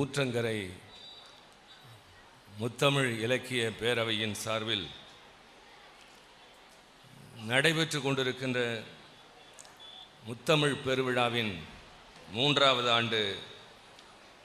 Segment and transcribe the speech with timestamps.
[0.00, 0.58] ஊற்றங்கரை
[2.52, 4.86] முத்தமிழ் இலக்கிய பேரவையின் சார்பில்
[7.46, 8.60] நடைபெற்று கொண்டிருக்கின்ற
[10.26, 11.52] முத்தமிழ் பெருவிழாவின்
[12.32, 13.20] மூன்றாவது ஆண்டு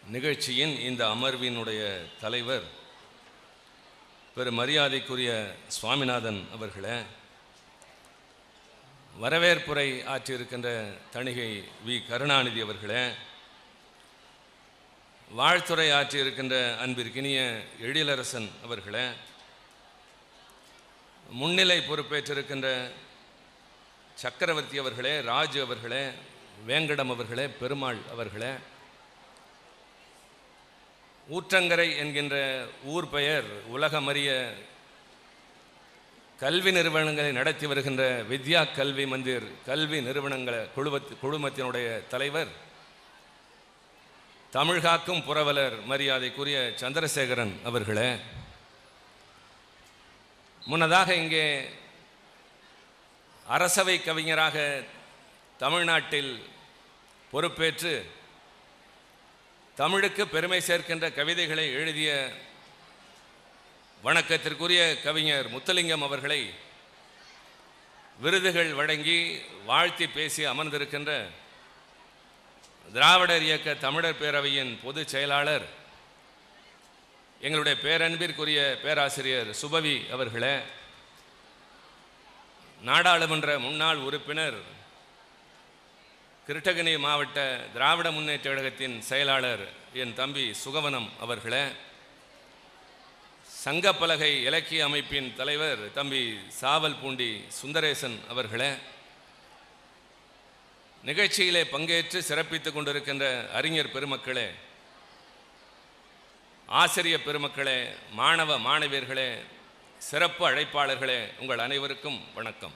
[0.09, 1.81] நிகழ்ச்சியின் இந்த அமர்வினுடைய
[2.20, 2.67] தலைவர்
[4.38, 5.31] பெரு மரியாதைக்குரிய
[5.70, 6.98] சுவாமிநாதன் அவர்களே
[9.13, 10.70] வரவேற்புரை ஆற்றியிருக்கின்ற
[11.13, 11.49] தணிகை
[11.85, 11.95] வி.
[12.08, 13.03] கருணாநிதி அவர்களே
[15.31, 17.39] வாழ்த்துறை ஆற்றியிருக்கின்ற அன்பிற்கினிய
[17.81, 19.05] எழிலரசன் அவர்களே
[21.34, 22.67] முன்னிலை பொறுப்பேற்றிருக்கின்ற
[24.17, 26.03] சக்கரவர்த்தி அவர்களே ராஜு அவர்களே
[26.65, 28.53] வேங்கடம் அவர்களே பெருமாள் அவர்களே
[31.27, 32.35] ஊற்றங்கரை என்கின்ற
[32.85, 34.29] ஊர் பெயர் உலகமறிய
[36.39, 42.51] கல்வி நிறுவனங்களை நடத்தி வருகின்ற வித்யா கல்வி மந்திர் கல்வி நிறுவனங்களை குழுவத் குழுமத்தினுடைய தலைவர்
[44.55, 48.09] தமிழ்காக்கும் புரவலர் மரியாதைக்குரிய சந்திரசேகரன் அவர்களே
[50.61, 51.45] முன்னதாக இங்கே
[53.45, 54.55] அரசவை கவிஞராக
[55.59, 56.31] தமிழ்நாட்டில்
[57.33, 57.93] பொறுப்பேற்று
[59.77, 62.11] தமிழுக்கு பெருமை சேர்க்கின்ற கவிதைகளை எழுதிய
[64.03, 66.41] வணக்கத்திற்குரிய கவிஞர் முத்தலிங்கம் அவர்களை
[68.19, 69.19] விருதுகள் வழங்கி
[69.66, 71.11] வாழ்த்தி பேசி அமர்ந்திருக்கின்ற
[72.88, 75.66] திராவிடர் இயக்க தமிழர் பேரவையின் பொதுச் செயலாளர்
[77.41, 80.56] எங்களுடைய பேரன்பிற்குரிய பேராசிரியர் சுபவி அவர்களே
[82.81, 84.59] நாடாளுமன்ற முன்னாள் உறுப்பினர்
[86.47, 87.40] கிருட்டகிரி மாவட்ட
[87.74, 91.66] திராவிட முன்னேற்ற கழகத்தின் செயலாளர் என் தம்பி சுகவனம் அவர்களே
[93.50, 96.22] சங்கப்பலகை இலக்கிய அமைப்பின் தலைவர் தம்பி
[96.62, 97.30] சாவல் பூண்டி
[97.62, 98.72] சுந்தரேசன் அவர்களே
[101.07, 103.25] நிகழ்ச்சியிலே பங்கேற்று சிறப்பித்துக் கொண்டிருக்கின்ற
[103.57, 104.47] அறிஞர் பெருமக்களே
[106.69, 107.75] ஆசிரியர் பெருமக்களே
[108.11, 109.27] மாணவ மாணவியர்களே
[109.97, 112.73] சிறப்பு அழைப்பாளர்களே உங்கள் அனைவருக்கும் வணக்கம்.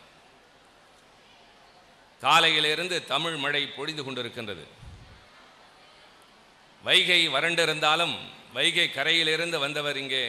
[2.24, 4.66] காலையிலிருந்து தமிழ் மழை பொழிந்து கொண்டிருக்கின்றது.
[6.84, 8.16] வைகை வறண்டிருந்தாலும்
[8.54, 10.24] வைகை கரையிலிருந்து வந்தவர் இங்கே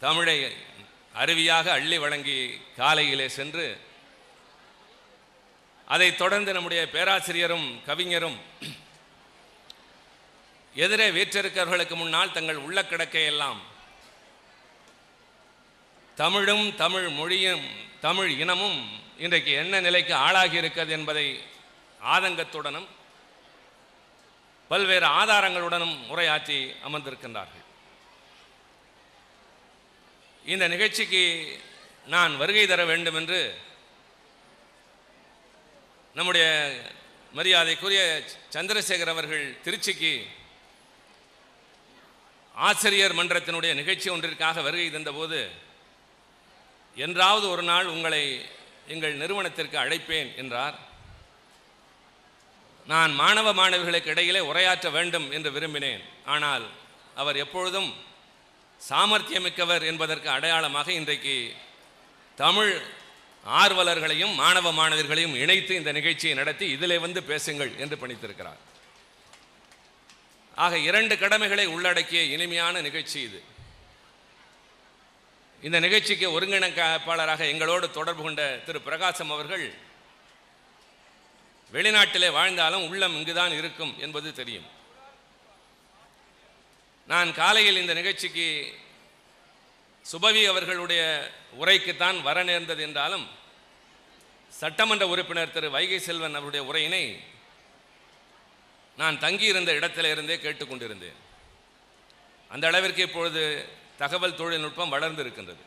[0.00, 0.38] தமிழை
[1.14, 2.38] அருவியாக அள்ளி வழங்கி
[2.76, 3.66] காலையிலே சென்று
[5.92, 8.38] அதைத் தொடர்ந்து நம்முடைய பேராசிரியரும் கவிஞரும்
[10.74, 13.60] எதிரே வீற்றிருக்கிறவர்களுக்கு முன்னால் தங்கள் உள்ள கிடக்கையெல்லாம்
[16.16, 17.64] தமிழும் தமிழ் மொழியும்
[18.00, 18.78] தமிழ் இனமும்
[19.18, 21.26] இன்றைக்கு என்ன நிலைக்கு ஆளாகி இருக்கிறது என்பதை
[22.14, 22.88] ஆதங்கத்துடனும்
[24.68, 27.64] பல்வேறு ஆதாரங்களுடனும் உரையாற்றி அமர்ந்திருக்கின்றார்கள்.
[30.44, 31.22] இந்த நிகழ்ச்சிக்கு
[32.06, 33.40] நான் வருகை தர வேண்டும் என்று
[36.18, 36.46] நம்முடைய
[37.38, 38.00] மரியாதைக்குரிய
[38.54, 40.12] சந்திரசேகர் அவர்கள் திருச்சிக்கு
[42.54, 45.40] ஆசிரியர் மன்றத்தினுடைய நிகழ்ச்சி ஒன்றிற்காக வருகை தந்தபோது
[46.96, 48.22] என்றாவது ஒரு நாள் உங்களை
[48.94, 50.76] எங்கள் நிறுவனத்திற்கு அழைப்பேன் என்றார்.
[52.86, 56.02] நான் மாணவ மாணவிகளுக்கு இடையிலே உரையாற்ற வேண்டும் என்று விரும்பினேன்.
[56.34, 56.64] ஆனால்
[57.14, 57.90] அவர் எப்பொழுதும்
[58.80, 61.36] சாமர்த்தியமிக்கவர் என்பதற்கு அடையாளமாக இன்றைக்கு
[62.38, 62.74] தமிழ்
[63.48, 68.56] ஆர்வலர்களையும் மாணவ மாணவர்களையும் இணைத்து இந்த நிகழ்ச்சியை நடத்தி இதிலே வந்து பேசுங்கள் என்று பணித்திருக்கிறார்.
[70.54, 73.42] ஆக இரண்டு கடமைகளை உள்ளடக்கிய இனிமையான நிகழ்ச்சி இது.
[75.62, 79.74] இந்த நிகழ்ச்சிக்கு ஒருங்கிணைப்பாளராக எங்களோடு தொடர்பு கொண்ட திரு பிரகாசம் அவர்கள்
[81.72, 84.68] வெளிநாட்டிலே வாழ்ந்தாலும் உள்ளம் இங்குதான் இருக்கும் என்பது தெரியும்.
[87.06, 88.74] நான் காலையில் இந்த நிகழ்ச்சிக்கு
[90.12, 93.36] சுபவி அவர்களுடைய உரைக்குத்தான் வர நேர்ந்தது என்றாலும்
[94.60, 97.02] சட்டமன்ற உறுப்பினர் திரு வைகை செல்வன் அவருடைய உரையினை
[99.00, 101.18] நான் தங்கியிருந்த இடத்திலிருந்தே கேட்டுக்கொண்டிருந்தேன்.
[102.52, 103.42] அந்த அளவிற்கு இப்பொழுது
[104.02, 105.64] தகவல் தொழில்நுட்பம் வளர்ந்து இருக்கின்றது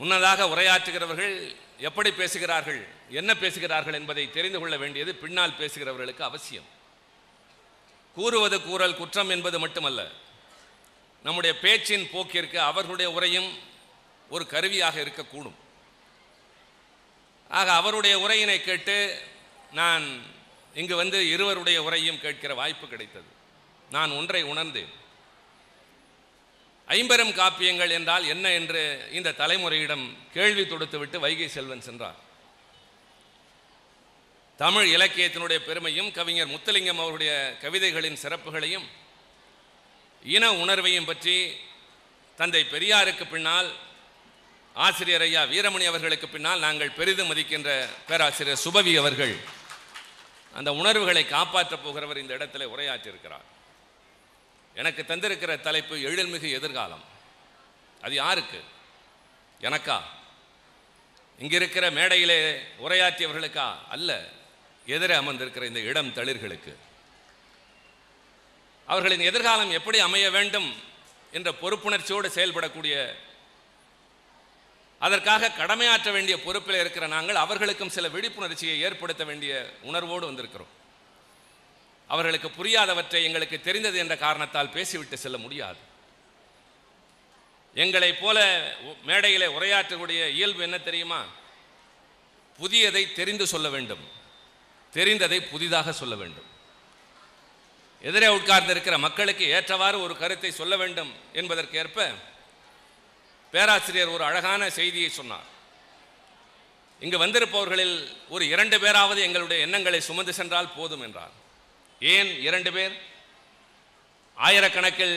[0.00, 1.34] முன்னதாக உரையாற்றுகிறவர்கள்
[1.88, 2.80] எப்படி பேசுகிறார்கள்
[3.20, 6.68] என்ன பேசுகிறார்கள் என்பதை தெரிந்து கொள்ள வேண்டியது பின்னால் பேசுகிறவர்களுக்கு அவசியம்.
[8.16, 10.00] கூறுவது கூறல் குற்றம் என்பது மட்டுமல்ல
[11.24, 13.50] நம்முடைய பேச்சின் போக்கிற்கு அவர்களுடைய உரையும்
[14.34, 15.58] ஒரு கருவியாக இருக்கக்கூடும்.
[17.58, 18.96] ஆக அவருடைய உரையினை கேட்டு
[19.72, 20.04] நான்
[20.74, 23.30] இங்கு வந்து இருவருடைய உரையும் கேட்கிற வாய்ப்பு கிடைத்தது.
[23.90, 24.92] நான் ஒன்றை உணர்ந்தேன்.
[26.86, 32.18] ஐம்பெரும் காப்பியங்கள் என்றால் என்ன என்று இந்த தலைமுறையிடம் கேள்வி தொடுத்துவிட்டு வைகை செல்வன் சென்றார்.
[34.56, 38.86] தமிழ் இலக்கியத்தினுடைய பெருமையும் கவிஞர் முத்துலிங்கம் அவருடைய கவிதைகளின் சிறப்புகளையும்
[40.24, 41.36] இன உணர்வையும் பற்றி
[42.36, 43.70] தந்தை பெரியாருக்கு பின்னால்
[44.74, 49.38] ஆசிரியர் ஐயா வீரமணி அவர்களுக்கு பின்னால் நாங்கள் பெரிதும் மதிக்கின்ற பேராசிரியர் சுபவி அவர்கள்.
[50.54, 53.44] அந்த உணர்வுகளை காப்பாற்றப் போகிறவர் இந்த இடத்துல உரையாற்றியிருக்கிறார்.
[54.74, 57.04] எனக்கு தந்திருக்கிற தலைப்பு எழில்மிகு எதிர்காலம்.
[58.02, 58.64] அது யாருக்கு?
[59.60, 60.00] எனக்கா?
[61.38, 63.74] இங்க இருக்கிற மேடையிலே உரையாற்றியவர்களுக்கா?
[63.88, 64.28] அல்ல.
[64.86, 66.76] எதிரே அமர்ந்திருக்கிற இந்த இடம் தளிர்களுக்கு.
[68.86, 70.74] அவர்களின் எதிர்காலம் எப்படி அமைய வேண்டும்
[71.32, 73.14] என்ற பொறுப்புணர்ச்சியோடு செயல்படக்கூடிய
[75.00, 80.70] அதற்காக கடமையாற்ற வேண்டிய பொறுப்பில் இருக்கிற நாங்கள் அவர்களுக்கும் சில விழிப்புணர்ச்சியை ஏற்படுத்த வேண்டிய உணர்வோடு வந்திருக்கிறோம்.
[82.08, 85.78] அவர்களுக்கு புரியாதவற்றை எங்களுக்கு தெரிந்தது என்ற காரணத்தால் பேசிவிட்டு செல்ல முடியாது.
[87.74, 88.70] எங்களைப் போல
[89.02, 91.24] மேடையில் உரையாற்றக்கூடிய இயல்பு என்ன தெரியுமா?
[92.58, 94.08] புதியதை தெரிந்து சொல்ல வேண்டும்.
[94.94, 96.48] தெரிந்ததை புதிதாக சொல்ல வேண்டும்.
[98.02, 102.14] எதிரே உட்கார்ந்து இருக்கிற மக்களுக்கு ஏற்றவாறு ஒரு கருத்தை சொல்ல வேண்டும் என்பதற்கேற்ப
[103.52, 105.48] பேராசிரியர் ஒரு அழகான செய்தியை சொன்னார்.
[107.00, 107.96] இங்கு வந்திருப்பவர்களில்
[108.28, 111.34] ஒரு இரண்டு பேராவது எங்களுடைய எண்ணங்களை சுமந்து சென்றால் போதும் என்றார்.
[112.00, 112.94] ஏன் இரண்டு பேர்?
[114.36, 115.16] ஆயிரக்கணக்கில்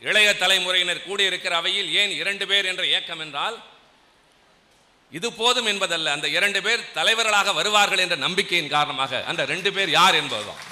[0.00, 3.56] இளைய தலைமுறையினர் கூடியிருக்கிற அவையில் ஏன் இரண்டு பேர் என்ற இயக்கம் என்றால்
[5.12, 6.12] இது போதும் என்பதல்ல.
[6.16, 10.62] அந்த இரண்டு பேர் தலைவர்களாக வருவார்கள் என்ற நம்பிக்கையின் காரணமாக அந்த ரெண்டு பேர் யார் என்பதுதான்.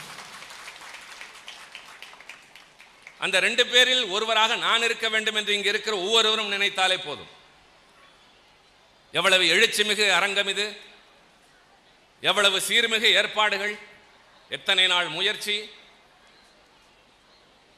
[3.18, 7.28] அந்த ரெண்டு பேரில் ஒருவராக நான் இருக்க வேண்டும் என்று இங்கு இருக்கிற ஒவ்வொருவரும் நினைத்தாலே போதும்.
[9.12, 10.80] எவ்வளவு எழுச்சிமிகு அரங்கம் இது.
[12.20, 13.78] எவ்வளவு சீர்மிகு ஏற்பாடுகள்.
[14.48, 15.70] எத்தனை நாள் முயற்சி.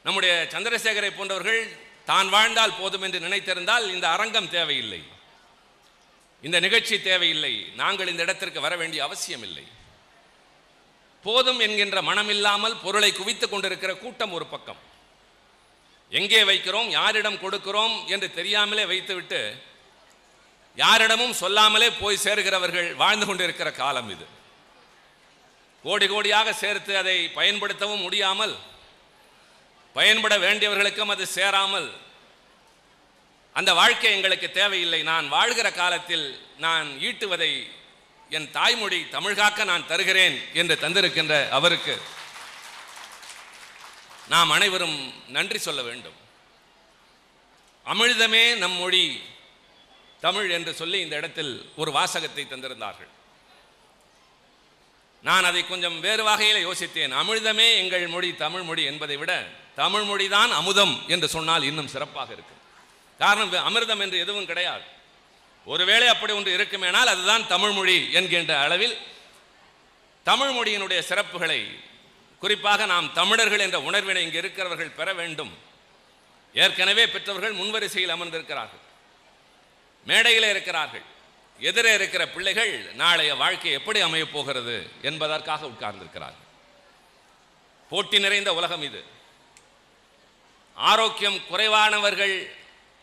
[0.03, 5.03] நம்முடைய சந்திரசேகரை போன்றவர்கள் தான் வாழ்ந்தால் போதும் என்று நினைத்திருந்தால் இந்த அரங்கம் தேவையில்லை.
[6.41, 7.67] இந்த நிகழ்ச்சி தேவையில்லை.
[7.75, 9.63] நாங்கள் இந்த இடத்திற்கு வர வேண்டிய அவசியம் இல்லை
[11.23, 14.90] போதும் என்கின்ற மனமில்லாமல் பொருளை குவித்துக் கொண்டிருக்கிற கூட்டம் ஒரு பக்கம்.
[16.11, 19.41] எங்கே வைக்கிறோம் யாரிடம் கொடுக்கிறோம் என்று தெரியாமலே வைத்துவிட்டு
[20.77, 24.25] யாரிடமும் சொல்லாமலே போய் சேர்கிறவர்கள் வாழ்ந்து கொண்டிருக்கிற காலம் இது.
[25.83, 28.55] கோடி கோடியாக சேர்த்து அதை பயன்படுத்தவும் முடியாமல்
[29.95, 31.89] பயன்பட வேண்டியவர்களுக்கும் அது சேராமல்
[33.55, 35.01] அந்த வாழ்க்கை எங்களுக்கு தேவையில்லை.
[35.03, 36.25] நான் வாழ்கிற காலத்தில்
[36.57, 37.51] நான் ஈட்டுவதை
[38.29, 41.95] என் தாய்மொழி தமிழ்காக்க நான் தருகிறேன் என்று தந்திருக்கின்ற அவருக்கு
[44.33, 44.97] நாம் அனைவரும்
[45.35, 46.17] நன்றி சொல்ல வேண்டும்.
[47.85, 49.05] அமிழ்தமே நம் மொழி
[50.25, 53.11] தமிழ் என்று சொல்லி இந்த இடத்தில் ஒரு வாசகத்தை தந்திருந்தார்கள்.
[55.27, 57.11] நான் அதை கொஞ்சம் வேறு வகையில் யோசித்தேன்.
[57.21, 59.31] அமிழ்தமே எங்கள் மொழி தமிழ் மொழி என்பதை விட
[59.81, 62.61] தமிழ் மொழிதான் அமுதம் என்று சொன்னால் இன்னும் சிறப்பாக இருக்கும்.
[63.19, 64.85] காரணம் அமிர்தம் என்று எதுவும் கிடையாது.
[65.67, 68.95] ஒருவேளை அப்படி ஒன்று இருக்குமேனால் அதுதான் தமிழ் மொழி என்கின்ற அளவில்
[70.29, 71.61] தமிழ் மொழியினுடைய சிறப்புகளை
[72.41, 75.57] குறிப்பாக நாம் தமிழர்கள் என்ற உணர்வினை இங்கு இருக்கிறவர்கள் பெற வேண்டும்.
[76.53, 78.83] ஏற்கனவே பெற்றவர்கள் முன்வரிசையில் அமர்ந்திருக்கிறார்கள்.
[80.05, 81.01] மேடையிலே இருக்கிறார்கள்.
[81.59, 86.47] எதிரே இருக்கிற பிள்ளைகள் நாளைய வாழ்க்கை எப்படி அமையப் போகிறது என்பதற்காக உட்கார்ந்திருக்கிறார்கள்.
[87.89, 89.03] போட்டி நிறைந்த உலகம் இது.
[90.73, 92.55] ஆரோக்கியம் குறைவானவர்கள்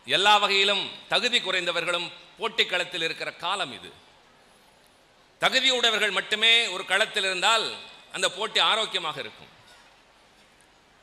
[0.05, 3.91] எல்லா வகையிலும் தகுதி குறைந்தவர்களும் போட்டி களத்தில் இருக்கிற காலம் இது.
[5.41, 7.75] தகுதியுடையவர்கள் மட்டுமே ஒரு களத்தில் இருந்தால்
[8.11, 9.51] அந்த போட்டி ஆரோக்கியமாக இருக்கும்.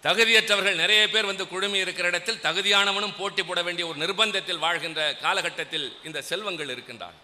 [0.03, 5.87] தகுதியற்றவர்கள் நிறைய பேர் வந்து குழுமி இருக்கிற இடத்தில் தகுதியானவனும் போட்டி போட வேண்டிய ஒரு நிர்பந்தத்தில் வாழ்கின்ற காலகட்டத்தில்
[6.05, 7.17] இந்த செல்வங்கள் இருக்கின்றான்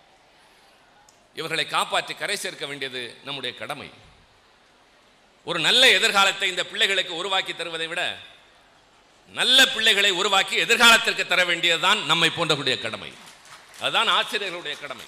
[1.35, 3.91] இவர்களை காப்பாற்றி கரை சேர்க்க வேண்டியது நம்முடைய கடமை.
[5.45, 8.03] ஒரு நல்ல எதிர்காலத்தை இந்த பிள்ளைகளுக்கு உருவாக்கி தருவதை விட
[9.33, 13.13] நல்ல பிள்ளைகளை உருவாக்கி எதிர்காலத்திற்கு தர வேண்டியதுதான் நம்மை போன்றவருடைய கடமை.
[13.81, 15.07] அதுதான் ஆசிரியர்களுடைய கடமை.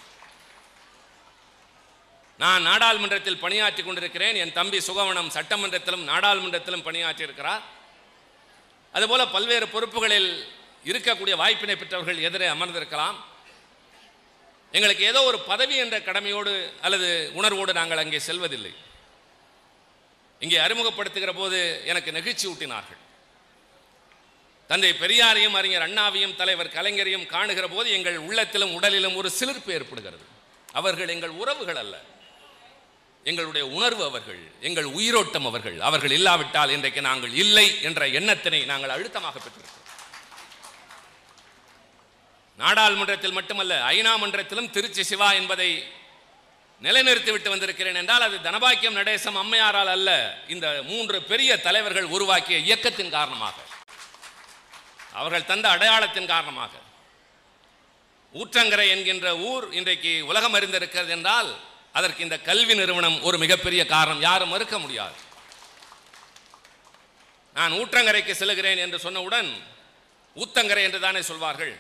[2.43, 4.37] நான் நாடாளுமன்றத்தில் பணியாற்றி கொண்டிருக்கிறேன்.
[4.43, 7.63] என் தம்பி சுகவனம் சட்டமன்றத்திலும் நாடாளுமன்றத்திலும் பணியாற்றி இருக்கிறார்
[8.95, 10.31] அதுபோல பல்வேறு பொறுப்புகளில்
[10.91, 13.17] இருக்கக்கூடிய வாய்ப்பினை பெற்றவர்கள் எதிரே அமர்ந்திருக்கலாம்.
[14.77, 16.53] எங்களுக்கு ஏதோ ஒரு பதவி என்ற கடமையோடு
[16.87, 18.73] அல்லது உணர்வோடு நாங்கள் அங்கே செல்வதில்லை.
[20.45, 21.59] இங்கே அறிமுகப்படுத்துகிற போது
[21.91, 23.01] எனக்கு நெகிழ்ச்சி ஊட்டினார்கள்.
[24.71, 30.25] தந்தை பெரியாரையும் அறிஞர் அண்ணாவையும் தலைவர் கலைஞரையும் காணுகிற போது எங்கள் உள்ளத்திலும் உடலிலும் ஒரு சிலிர்ப்பு ஏற்படுகிறது.
[30.81, 31.95] அவர்கள் எங்கள் உறவுகள் அல்ல.
[33.25, 39.39] எங்களுடைய உணர்வு அவர்கள் எங்கள் உயிரோட்டம் அவர்கள் அவர்கள் இல்லாவிட்டால் இன்றைக்கு நாங்கள் இல்லை என்ற எண்ணத்தினை நாங்கள் அழுத்தமாக
[39.39, 39.83] பெற்றிருக்கிறோம்.
[42.57, 45.85] நாடாளுமன்றத்தில் மட்டுமல்ல ஐநா மன்றத்திலும் திருச்சி சிவா என்பதை
[46.83, 53.55] நிலைநிறுத்திவிட்டு வந்திருக்கிறேன் என்றால் அது தனபாக்கியம் நடேசம் அம்மையாரால் அல்ல இந்த மூன்று பெரிய தலைவர்கள் உருவாக்கிய இயக்கத்தின் காரணமாக.
[55.13, 56.73] அவர்கள் தந்த அடையாளத்தின் காரணமாக.
[58.35, 61.51] ஊற்றங்கரை என்கின்ற ஊர் இன்றைக்கு உலகம் அறிந்திருக்கிறது என்றால்
[61.95, 64.21] அதற்கு இந்த கல்வி நிறுவனம் ஒரு மிகப்பெரிய காரணம்.
[64.21, 65.15] யாரும் மறுக்க முடியாது.
[67.55, 69.63] நான் ஊற்றங்கரைக்கு செல்கிறேன் என்று சொன்னவுடன்
[70.37, 71.77] ஊத்தங்கரை என்று தானே சொல்வார்கள்.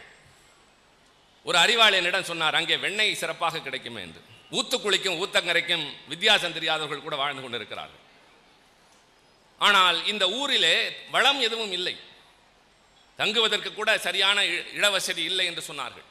[1.44, 4.24] ஒரு அறிவாளி என்னிடம் சொன்னார் அங்கே வெண்ணெய் சிறப்பாக கிடைக்குமே என்று.
[4.50, 8.00] ஊத்துக்குளிக்கும் ஊத்தங்கரைக்கும் வித்தியாசம் தெரியாதவர்கள் கூட வாழ்ந்து கொண்டிருக்கிறார்கள்.
[9.58, 11.96] ஆனால் இந்த ஊரிலே வளம் எதுவும் இல்லை.
[13.16, 16.04] தங்குவதற்கு கூட சரியான இ- இடவசதி இல்லை என்று சொன்னார்கள்.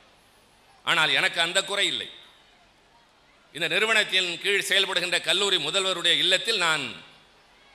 [0.84, 2.22] ஆனால் எனக்கு அந்த குறை இல்லை.
[3.56, 6.84] இந்த நிறுவனத்தின் கீழ் செயல்படுகின்ற கல்லூரி முதல்வருடைய இல்லத்தில் நான்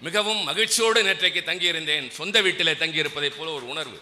[0.00, 2.06] மிகவும் மகிழ்ச்சியோடு நேற்றைக்கு தங்கியிருந்தேன்.
[2.11, 3.99] சொந்த வீட்டிலே தங்கியிருப்பதைப் போல ஒரு உணர்வு.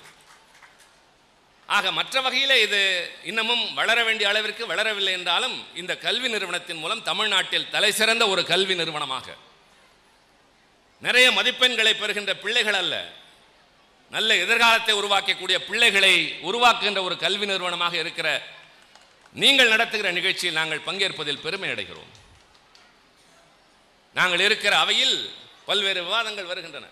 [1.66, 2.80] ஆக மற்ற வகையில் இது
[3.24, 8.74] இன்னமும் வளர வேண்டிய அளவிற்கு வளரவில்லை என்றாலும் இந்த கல்வி நிறுவனத்தின் மூலம் தமிழ்நாட்டில் தலை சிறந்த ஒரு கல்வி
[8.74, 9.36] நிறுவனமாக.
[11.02, 12.94] நிறைய மதிப்பெண்களை பெறுகின்ற பிள்ளைகள் அல்ல
[14.10, 16.14] நல்ல எதிர்காலத்தை உருவாக்கக்கூடிய பிள்ளைகளை
[16.48, 18.28] உருவாக்குகின்ற ஒரு கல்வி நிறுவனமாக இருக்கிற
[19.36, 22.12] நீங்கள் நடத்துகிற நிகழ்ச்சியில் நாங்கள் பங்கேற்பதில் பெருமை அடைகிறோம்.
[24.14, 25.30] நாங்கள் இருக்கிற அவையில்
[25.66, 26.86] பல்வேறு விவாதங்கள் வருகின்றன.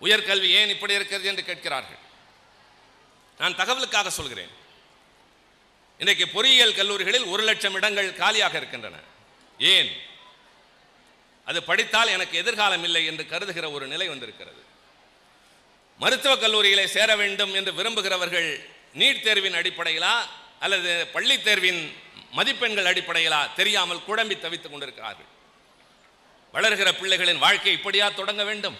[0.00, 1.96] உயர்கல்வி ஏன் இப்படி இருக்கிறது என்று கேட்கிறார்கள்.
[3.38, 4.48] நான் தகவலுக்காக சொல்கிறேன்.
[5.98, 8.96] இன்றைக்கு பொறியியல் கல்லூரிகளில் ஒரு லட்சம் இடங்கள் காலியாக இருக்கின்றன.
[9.58, 9.92] ஏன்?
[11.44, 14.64] அது படித்தால் எனக்கு எதிர்காலம் இல்லை என்று கருதுகிற ஒரு நிலை வந்திருக்கிறது.
[15.98, 20.20] மருத்துவக் கல்லூரியிலே சேர வேண்டும் என்று விரும்புகிறவர்கள் நீட் தேர்வின் அடிப்படையிலா
[20.60, 21.96] அல்லது பள்ளித் தேர்வின்
[22.30, 25.36] மதிப்பெண்கள் அடிப்படையிலா தெரியாமல் குழம்பி தவித்துக் கொண்டிருக்கிறார்கள்.
[26.52, 28.78] வளர்கிற பிள்ளைகளின் வாழ்க்கை இப்படியா தொடங்க வேண்டும்?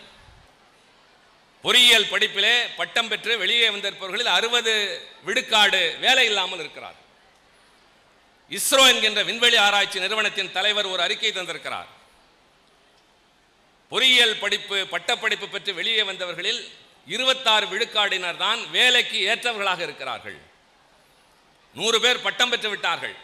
[1.62, 6.94] பொறியியல் படிப்பிலே பட்டம் பெற்று வெளியே வந்திருப்பவர்களில் அறுபது விடுக்காடு வேலை இல்லாமல் இருக்கிறார்.
[8.50, 11.86] இஸ்ரோ என்கின்ற விண்வெளி ஆராய்ச்சி நிறுவனத்தின் தலைவர் ஒரு அறிக்கை தந்திருக்கிறார்.
[13.88, 16.68] பொறியியல் படிப்பு பட்டப்படிப்பு பெற்று வெளியே வந்தவர்களில்
[17.06, 20.47] இருபத்தாறு விழுக்காடினர் தான் வேலைக்கு ஏற்றவர்களாக இருக்கிறார்கள்.
[21.76, 23.16] நூறு பேர் பட்டம் பெற்று விட்டார்கள்.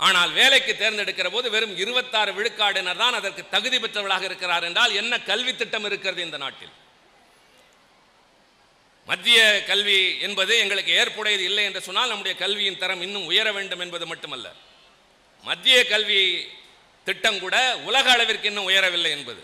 [0.00, 5.52] ஆனால் வேலைக்கு தேர்ந்தெடுக்கிற போது வெறும் இருபத்தாறு விழுக்காடினர் தான் அதற்கு தகுதி பெற்றவர்களாக இருக்கிறார் என்றால் என்ன கல்வி
[5.54, 6.74] திட்டம் இருக்கிறது இந்த நாட்டில்?
[9.08, 9.38] மத்திய
[9.70, 14.46] கல்வி என்பது எங்களுக்கு ஏற்புடையது இல்லை என்று சொன்னால் நம்முடைய கல்வியின் தரம் இன்னும் உயர வேண்டும் என்பது மட்டுமல்ல.
[15.44, 16.20] மத்திய கல்வி
[17.04, 17.56] திட்டம் கூட
[17.88, 19.42] உலக அளவிற்கு இன்னும் உயரவில்லை என்பது.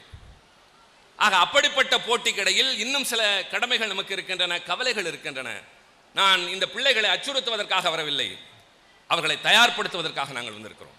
[1.18, 5.50] ஆக அப்படிப்பட்ட போட்டிக்கிடையில் இன்னும் சில கடமைகள் நமக்கு இருக்கின்றன கவலைகள் இருக்கின்றன.
[6.18, 8.28] நான் இந்த பிள்ளைகளை அச்சுறுத்துவதற்காக வரவில்லை.
[9.10, 10.98] அவர்களை தயார்படுத்துவதற்காக நாங்கள் வந்திருக்கிறோம்.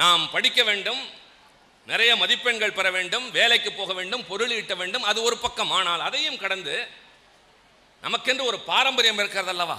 [0.00, 1.02] நாம் படிக்க வேண்டும்
[1.86, 5.72] நிறைய மதிப்பெண்கள் பெற வேண்டும் வேலைக்கு போக வேண்டும் பொருள் ஈட்ட வேண்டும் அது ஒரு பக்கம்.
[5.78, 6.74] ஆனால் அதையும் கடந்து
[8.02, 9.78] நமக்கென்று ஒரு பாரம்பரியம் இருக்கிறது அல்லவா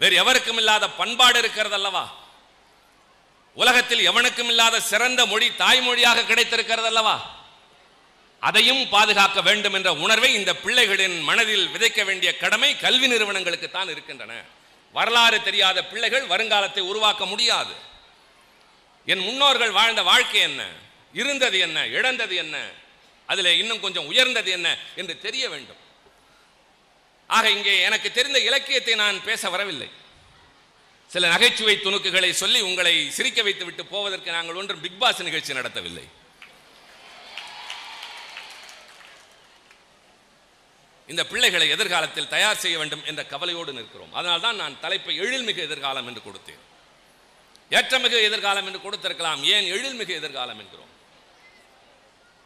[0.00, 2.04] வேறு எவருக்கும் இல்லாத பண்பாடு இருக்கிறது அல்லவா
[3.56, 7.16] உலகத்தில் எவனுக்கும் இல்லாத சிறந்த மொழி தாய்மொழியாக கிடைத்திருக்கிறது அல்லவா
[8.46, 14.32] அதையும் பாதுகாக்க வேண்டும் என்ற உணர்வை இந்த பிள்ளைகளின் மனதில் விதைக்க வேண்டிய கடமை கல்வி நிறுவனங்களுக்கு தான் இருக்கின்றன.
[14.92, 17.74] வரலாறு தெரியாத பிள்ளைகள் வருங்காலத்தை உருவாக்க முடியாது.
[19.06, 20.62] என் முன்னோர்கள் வாழ்ந்த வாழ்க்கை என்ன?
[21.12, 21.86] இருந்தது என்ன?
[21.86, 22.56] இழந்தது என்ன?
[23.26, 25.80] அதில் இன்னும் கொஞ்சம் உயர்ந்தது என்ன என்று தெரிய வேண்டும்.
[27.26, 29.88] ஆக இங்கே எனக்கு தெரிந்த இலக்கியத்தை நான் பேச வரவில்லை.
[31.10, 36.06] சில நகைச்சுவை துணுக்குகளை சொல்லி உங்களை சிரிக்க வைத்து விட்டு போவதற்கு நாங்கள் ஒன்றும் பிக் பாஸ் நிகழ்ச்சி நடத்தவில்லை.
[41.08, 44.12] இந்த பிள்ளைகளை எதிர்காலத்தில் தயார் செய்ய வேண்டும் என்ற கவலையோடு நிற்கிறோம்.
[44.12, 46.64] அதனால்தான் நான் தலைப்பை எழில்மிகு எதிர்காலம் என்று கொடுத்தேன்.
[47.70, 49.42] ஏற்றமிகு எதிர்காலம் என்று கொடுத்திருக்கலாம்.
[49.42, 50.94] ஏன் எழில்மிகு எதிர்காலம் என்கிறோம்.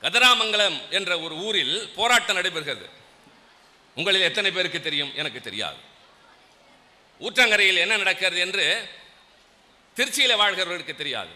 [0.03, 2.91] கதராமங்கலம் என்ற ஒரு ஊரில் போராட்டம் நடைபெறுகிறது.
[3.95, 5.13] உங்களில் எத்தனை பேருக்கு தெரியும்?
[5.15, 5.77] எனக்கு தெரியாது.
[7.21, 8.89] ஊற்றங்கரையில் என்ன நடக்கிறது என்று
[9.97, 11.31] திருச்சியில் வாழ்கிறவர்களுக்கு தெரியாது.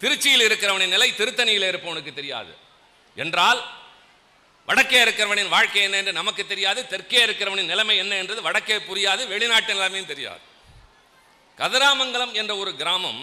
[0.00, 2.56] திருச்சியில் இருக்கிறவனின் நிலை திருத்தணியில் இருப்பவனுக்கு தெரியாது.
[3.16, 3.76] என்றால்
[4.68, 9.72] வடக்கே இருக்கிறவனின் வாழ்க்கை என்ன என்று நமக்கு தெரியாது தெற்கே இருக்கிறவனின் நிலைமை என்ன என்றது வடக்கே புரியாது வெளிநாட்டு
[9.76, 10.42] நிலைமையும் தெரியாது.
[11.58, 13.22] கதிராமங்கலம் என்ற ஒரு கிராமம்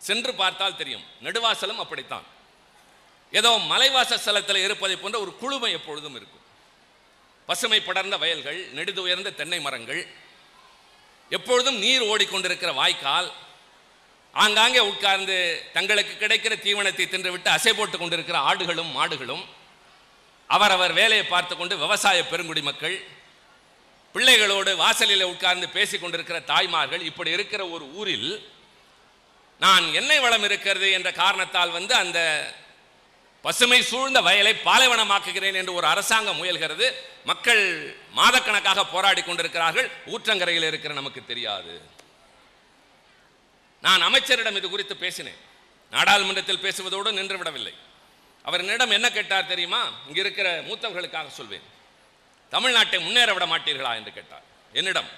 [0.00, 1.04] சென்று பார்த்தால் தெரியும்.
[1.24, 2.26] நெடுவாசலும் அப்படித்தான்.
[3.32, 6.46] ஏதோ மலைவாச ஸ்தலத்தில் இருப்பதை போன்ற ஒரு குழுமை எப்பொழுதும் இருக்கும்.
[7.48, 10.02] பசுமை படர்ந்த வயல்கள் நெடுது உயர்ந்த தென்னை மரங்கள்
[11.30, 13.28] எப்பொழுதும் நீர் ஓடிக்கொண்டிருக்கிற வாய்க்கால்
[14.34, 15.36] ஆங்காங்கே உட்கார்ந்து
[15.72, 19.44] தங்களுக்கு கிடைக்கிற தீவனத்தை தின்றுவிட்டு அசை போட்டு கொண்டிருக்கிற ஆடுகளும் மாடுகளும்
[20.54, 22.96] அவரவர் வேலையை பார்த்து கொண்டு விவசாய பெருங்குடி மக்கள்
[24.14, 28.30] பிள்ளைகளோடு வாசலில் உட்கார்ந்து பேசிக் கொண்டிருக்கிற தாய்மார்கள் இப்படி இருக்கிற ஒரு ஊரில்
[29.60, 32.18] நான் எண்ணெய் வளம் இருக்கிறது என்ற காரணத்தால் வந்து அந்த
[33.42, 36.86] பசுமை சூழ்ந்த வயலை பாலைவனமாக்குகிறேன் என்று ஒரு அரசாங்கம் முயல்கிறது.
[37.24, 37.62] மக்கள்
[38.16, 39.88] மாதக்கணக்காக போராடி கொண்டிருக்கிறார்கள்.
[40.06, 41.74] ஊற்றங்கரையில் இருக்கிற நமக்கு தெரியாது.
[43.80, 45.40] நான் அமைச்சரிடம் இது குறித்து பேசினேன்.
[45.92, 47.74] நாடாளுமன்றத்தில் பேசுவதோடு நின்றுவிடவில்லை
[48.44, 49.80] அவர் என்னிடம் என்ன கேட்டார் தெரியுமா?
[50.08, 51.66] இங்க இருக்கிற மூத்தவர்களுக்காக சொல்வேன்.
[52.52, 54.46] தமிழ்நாட்டை முன்னேற விட மாட்டீர்களா என்று கேட்டார்.
[54.72, 55.10] என்னிடம்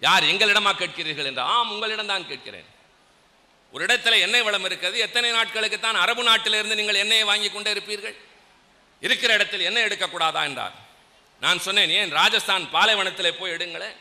[0.00, 1.28] யார் எங்களிடமா கேட்கிறீர்கள்?
[1.30, 2.68] என்று ஆம் உங்களிடம் தான் கேட்கிறேன்.
[3.72, 4.98] ஒரு இடத்துல எண்ணெய் வளம் இருக்கிறது.
[4.98, 8.16] எத்தனை நாட்களுக்கு தான் அரபு நாட்டிலிருந்து நீங்கள் எண்ணெயை வாங்கி கொண்டே இருப்பீர்கள்?
[9.02, 10.42] இருக்கிற இடத்தில் எண்ணெய் எடுக்கக்கூடாதா?
[10.44, 10.76] என்றார்.
[11.40, 13.96] நான் சொன்னேன் ஏன் ராஜஸ்தான் பாலைவனத்தில் போய் எடுங்களேன்?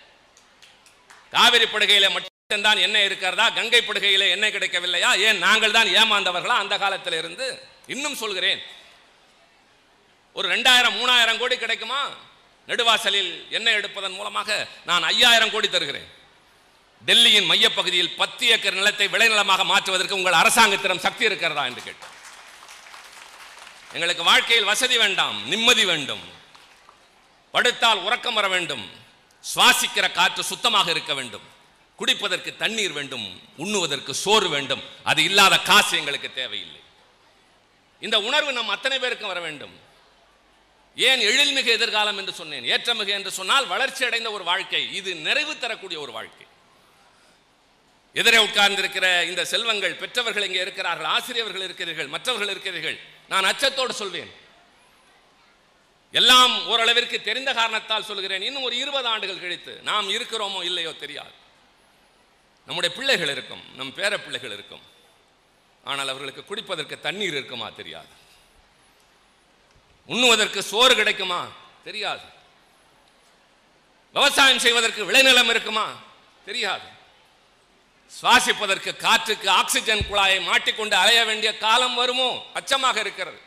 [1.31, 3.49] காவிரி படுகையில் மட்டும்தான் எண்ணெய் இருக்கிறதா?
[3.49, 5.11] கங்கை படுகையில் எண்ணெய் கிடைக்கவில்லையா?
[5.27, 6.57] ஏன் நாங்கள் தான் ஏமாந்தவர்களா?
[6.63, 7.47] அந்த காலத்தில் இருந்து
[7.87, 8.61] இன்னும் சொல்கிறேன்.
[10.33, 12.07] ஒரு ரெண்டாயிரம் மூணாயிரம் கோடி கிடைக்குமா?
[12.67, 16.11] நெடுவாசலில் எண்ணெய் எடுப்பதன் மூலமாக நான் ஐயாயிரம் கோடி தருகிறேன்.
[17.05, 22.09] டெல்லியின் மையப்பகுதியில் பத்து ஏக்கர் நிலத்தை விளைநிலமாக மாற்றுவதற்கு உங்கள் அரசாங்கத்திடம் சக்தி இருக்கிறதா என்று கேட்டேன்.
[23.93, 26.21] எங்களுக்கு வாழ்க்கையில் வசதி வேண்டாம் நிம்மதி வேண்டும்.
[27.51, 28.91] படுத்தால் உறக்கம் வர வேண்டும்.
[29.55, 31.41] சுவாசிக்கிற காற்று சுத்தமாக இருக்க வேண்டும்.
[31.99, 33.41] குடிப்பதற்கு தண்ணீர் வேண்டும்.
[33.57, 34.83] உண்ணுவதற்கு சோறு வேண்டும்.
[35.03, 36.82] அது இல்லாத காசு எங்களுக்கு தேவையில்லை.
[38.05, 39.75] இந்த உணர்வு நம் அத்தனை பேருக்கும் வர வேண்டும்.
[40.97, 45.97] ஏன் எழில்மிகு எதிர்காலம் என்று சொன்னேன் ஏற்றமிகு என்று சொன்னால் வளர்ச்சி அடைந்த ஒரு வாழ்க்கை இது நிறைவு தரக்கூடிய
[46.05, 46.45] ஒரு வாழ்க்கை.
[48.15, 52.97] எதிரே உட்கார்ந்திருக்கிற இந்த செல்வங்கள் பெற்றவர்கள் இங்கே இருக்கிறார்கள் ஆசிரியர்கள் இருக்கிறீர்கள் மற்றவர்கள் இருக்கிறீர்கள்
[53.31, 54.31] நான் அச்சத்தோடு சொல்வேன்.
[56.19, 61.33] எல்லாம் ஓரளவிற்கு தெரிந்த காரணத்தால் சொல்கிறேன் இன்னும் ஒரு இருபது ஆண்டுகள் கழித்து நாம் இருக்கிறோமோ இல்லையோ தெரியாது.
[62.67, 64.83] நம்முடைய பிள்ளைகள் இருக்கும் நம் பேர பிள்ளைகள் இருக்கும்.
[65.83, 68.11] ஆனால் அவர்களுக்கு குடிப்பதற்கு தண்ணீர் இருக்குமா தெரியாது.
[70.09, 71.41] உண்ணுவதற்கு சோறு கிடைக்குமா
[71.83, 72.25] தெரியாது.
[74.15, 75.85] விவசாயம் செய்வதற்கு விளைநிலம் இருக்குமா
[76.45, 76.87] தெரியாது.
[78.19, 82.29] சுவாசிப்பதற்கு காற்றுக்கு ஆக்சிஜன் குழாயை மாட்டிக்கொண்டு அலைய வேண்டிய காலம் வருமோ?
[82.53, 83.39] அச்சமாக இருக்கிறது.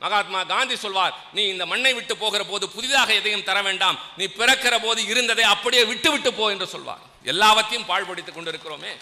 [0.00, 3.98] மகாத்மா காந்தி சொல்வார் நீ இந்த மண்ணை விட்டு போகிற போது புதிதாக எதையும் தர வேண்டாம்.
[4.16, 7.02] நீ பிறக்கிற போது இருந்ததை அப்படியே விட்டு விட்டு போ என்று சொல்வார்.
[7.24, 8.92] எல்லாவற்றையும் பாழ்படுத்திக் கொண்டிருக்கிறோமே.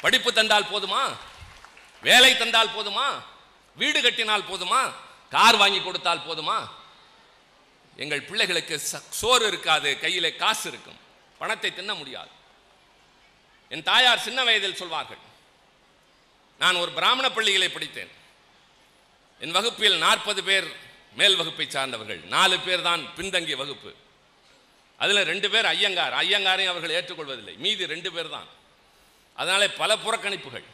[0.00, 1.02] படிப்பு தந்தால் போதுமா?
[2.02, 3.22] வேலை தந்தால் போதுமா?
[3.76, 4.92] வீடு கட்டினால் போதுமா?
[5.30, 6.68] கார் வாங்கி கொடுத்தால் போதுமா?
[7.96, 8.78] எங்கள் பிள்ளைகளுக்கு
[9.20, 10.98] சோறு இருக்காது கையில் காசு இருக்கும்.
[11.38, 12.28] பணத்தை தின்ன முடியாது.
[13.68, 15.22] என் தாயார் சின்ன வயதில் சொல்வார்கள்
[16.58, 18.12] நான் ஒரு பிராமண பள்ளிகளை படித்தேன்.
[19.40, 20.68] என் வகுப்பில் நாற்பது பேர்
[21.14, 23.94] மேல் வகுப்பை சார்ந்தவர்கள் நாலு பேர் தான் பின்தங்கிய வகுப்பு.
[24.98, 28.48] அதில் ரெண்டு பேர் ஐயங்கார் ஐயங்காரையும் அவர்கள் ஏற்றுக்கொள்வதில்லை மீதி ரெண்டு பேர் தான்.
[29.34, 30.66] அதனாலே பல புறக்கணிப்புகள்.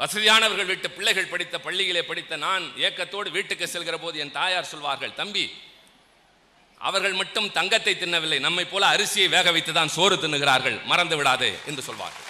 [0.00, 5.44] வசதியானவர்கள் வீட்டு பிள்ளைகள் படித்த பள்ளியிலே படித்த நான் ஏக்கத்தோடு வீட்டுக்கு செல்கிற போது என் தாயார் சொல்வார்கள் தம்பி
[6.80, 11.82] அவர்கள் மட்டும் தங்கத்தை தின்னவில்லை நம்மை போல அரிசியை வேக வைத்து தான் சோறு தின்னுகிறார்கள் மறந்து விடாதே என்று
[11.88, 12.26] சொல்வார்கள்.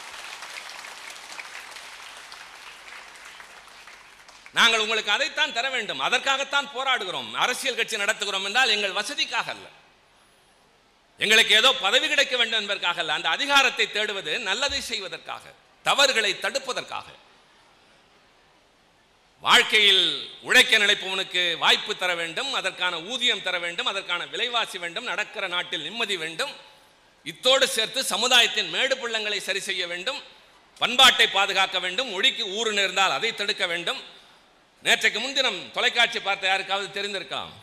[4.59, 9.67] நாங்கள் உங்களுக்கு அதைத்தான் தர வேண்டும் அதற்காகத்தான் போராடுகிறோம் அரசியல் கட்சி நடத்துகிறோம் என்றால் எங்கள் வசதிக்காக அல்ல.
[11.21, 15.45] எங்களுக்கு ஏதோ பதவி கிடைக்க வேண்டும் என்பதற்காக அல்ல அந்த அதிகாரத்தை தேடுவது நல்லதை செய்வதற்காக
[15.85, 17.09] தவறுகளை தடுப்பதற்காக.
[19.41, 20.05] வாழ்க்கையில்
[20.43, 26.17] உழைக்க நினைப்பவனுக்கு வாய்ப்பு தர வேண்டும் அதற்கான ஊதியம் தர வேண்டும் அதற்கான விலைவாசி வேண்டும் நடக்கிற நாட்டில் நிம்மதி
[26.17, 26.53] வேண்டும்.
[27.25, 30.19] இத்தோடு சேர்த்து சமுதாயத்தின் மேடு பிள்ளங்களை சரி செய்ய வேண்டும்
[30.81, 34.01] பண்பாட்டை பாதுகாக்க வேண்டும் மொழிக்கு ஊறு நேர்ந்தால் அதை தடுக்க வேண்டும்.
[34.85, 37.55] நேற்றைக்கு முன்தினம் தொலைக்காட்சி பார்த்த யாருக்காவது தெரிந்திருக்கலாம்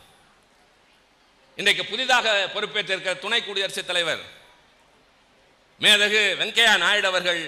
[1.57, 4.23] இன்றைக்கு புதிதாக பொறுப்பேற்றிருக்கிற துணை குடியரசுத் தலைவர்
[5.83, 7.43] மேதகு வெங்கையா நாயுடு அவர்கள்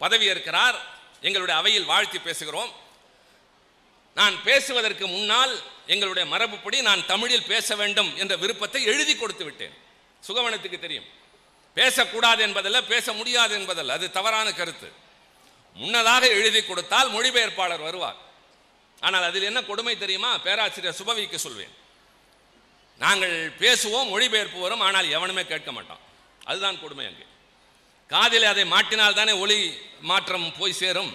[0.00, 0.78] பதவியேற்கிறார்
[1.20, 2.72] எங்களுடைய அவையில் வாழ்த்தி பேசுகிறோம்.
[4.14, 9.74] நான் பேசுவதற்கு முன்னால் எங்களுடைய மரபுப்படி நான் தமிழில் பேச வேண்டும் என்ற விருப்பத்தை எழுதி கொடுத்து விட்டேன்.
[10.28, 11.04] சுகவனத்துக்கு தெரியும்.
[11.74, 13.92] பேசக்கூடாது என்பதல்ல பேச முடியாது என்பதல்ல.
[13.92, 14.92] அது தவறான கருத்து.
[15.74, 18.16] முன்னதாக எழுதி கொடுத்தால் மொழிபெயர்ப்பாளர் வருவார்.
[19.00, 20.38] ஆனால் அதில் என்ன கொடுமை தெரியுமா?
[20.38, 21.72] பேராசிரியர் சுபவிக்கு சொல்வேன்.
[22.98, 26.02] நாங்கள் பேசுவோம் மொழிபெயர்ப்பு வரும் ஆனால் எவனுமே கேட்க மாட்டான்
[26.44, 27.26] அதுதான் கொடுமை அங்கே.
[28.08, 31.12] காதில் அதை மாட்டினால் தானே ஒளி மாற்றம் போய் சேரும்?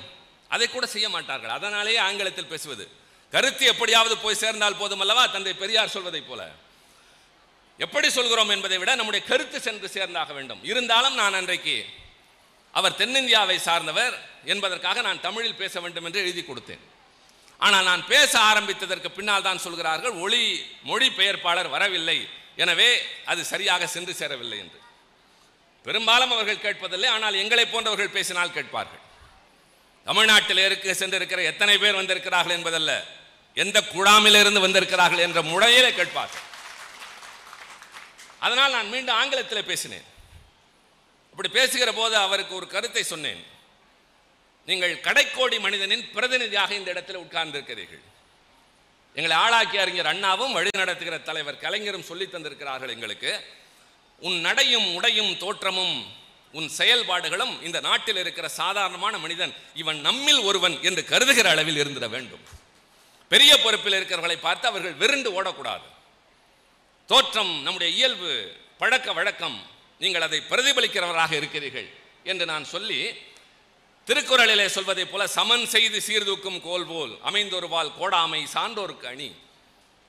[0.54, 2.86] அதை கூட செய்ய மாட்டார்கள் அதனாலேயே ஆங்கிலத்தில் பேசுவது.
[3.34, 5.24] கருத்து எப்படியாவது போய் சேர்ந்தால் போதும் அல்லவா?
[5.36, 6.42] தந்தை பெரியார் சொல்வதைப் போல.
[7.86, 10.62] எப்படி சொல்கிறோம் என்பதை விட நம்முடைய கருத்து சென்று சேர்ந்தாக வேண்டும்.
[10.72, 11.76] இருந்தாலும் நான் அன்றைக்கு
[12.74, 14.16] அவர் தென்னிந்தியாவை சார்ந்தவர்
[14.54, 16.84] என்பதற்காக நான் தமிழில் பேச வேண்டும் என்று எழுதி கொடுத்தேன்.
[17.66, 20.44] ஆனால் நான் பேச ஆரம்பித்ததற்கு பின்னால் தான் சொல்கிறார்கள் ஒளி
[20.90, 22.18] மொழி பெயர்ப்பாளர் வரவில்லை.
[22.64, 22.90] எனவே
[23.32, 24.80] அது சரியாக சென்று சேரவில்லை என்று.
[25.86, 29.04] பெரும்பாலும் அவர்கள் கேட்பதில்லை ஆனால் எங்களை போன்றவர்கள் பேசினால் கேட்பார்கள்.
[30.08, 32.92] தமிழ்நாட்டில் இருக்க சென்றிருக்கிற எத்தனை பேர் வந்திருக்கிறார்கள் என்பதல்ல.
[33.64, 36.46] எந்த குழாமிலிருந்து வந்திருக்கிறார்கள் என்ற முறையிலே கேட்பார்கள்
[38.46, 40.08] அதனால் நான் மீண்டும் ஆங்கிலத்தில் பேசினேன்.
[41.32, 43.42] அப்படி பேசுகிற போது அவருக்கு ஒரு கருத்தை சொன்னேன்.
[44.70, 48.04] நீங்கள் கடைக்கோடி மனிதனின் பிரதிநிதியாக இந்த இடத்தில் உட்கார்ந்திருக்கிறீர்கள்.
[49.18, 53.32] எங்களை ஆளாக்கி அறிஞர் அண்ணாவும் வழிநடத்துகிற தலைவர் கலைஞரும் சொல்லி தந்திருக்கிறார்கள் எங்களுக்கு.
[54.28, 55.98] உன் நடையும் உடையும் தோற்றமும்
[56.52, 62.44] உன் செயல்பாடுகளும் இந்த நாட்டில் இருக்கிற சாதாரணமான மனிதன் இவன் நம்மில் ஒருவன் என்று கருதுகிற அளவில் இருந்திட வேண்டும்.
[63.28, 65.88] பெரிய பொறுப்பில் இருக்கிறவர்களை பார்த்து அவர்கள் விருண்டு ஓடக்கூடாது.
[67.06, 68.32] தோற்றம் நம்முடைய இயல்பு
[68.78, 69.58] பழக்க வழக்கம்
[70.00, 71.90] நீங்கள் அதை பிரதிபலிக்கிறவராக இருக்கிறீர்கள்
[72.24, 73.00] என்று நான் சொல்லி
[74.08, 79.30] திருக்குறளிலே சொல்வதைப் போல சமன் செய்து சீர்தூக்கும் கோல் போல் அமைந்தொருவால் கோடாமை சான்றோருக்கு அணி.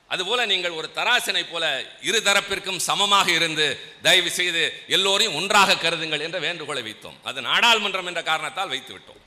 [0.09, 6.39] அதுபோல நீங்கள் ஒரு தராசினை போல இரு தரப்பிற்கும் சமமாக இருந்து தயவு செய்து எல்லோரையும் ஒன்றாக கருதுங்கள் என்ற
[6.39, 7.17] வேண்டுகோளை வைத்தோம்.
[7.23, 9.21] அது நாடாளுமன்றம் என்ற காரணத்தால் வைத்து விட்டோம்.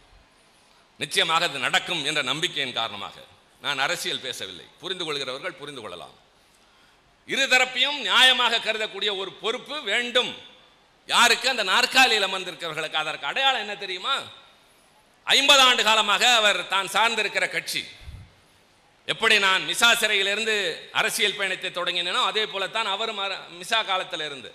[0.98, 3.14] நிச்சயமாக அது நடக்கும் என்ற நம்பிக்கையின் காரணமாக.
[3.60, 4.66] நான் அரசியல் பேசவில்லை.
[4.80, 6.14] புரிந்து கொள்கிறவர்கள் புரிந்து கொள்ளலாம்.
[7.28, 10.36] இருதரப்பையும் நியாயமாக கருதக்கூடிய ஒரு பொறுப்பு வேண்டும்.
[11.06, 11.48] யாருக்கு?
[11.48, 12.92] அந்த நாற்காலியில் அமர்ந்திருக்கிறவர்களுக்கு.
[12.92, 14.16] அதற்கு அடையாளம் என்ன தெரியுமா?
[15.24, 17.86] ஐம்பது ஆண்டு காலமாக அவர் தான் சார்ந்திருக்கிற கட்சி.
[19.06, 20.54] எப்படி நான் மிசா சிறையிலிருந்து
[20.92, 23.20] அரசியல் பயணத்தை தொடங்கினேனோ அதே போலத்தான் அவரும்
[23.60, 24.50] மிசா காலத்தில் இருந்து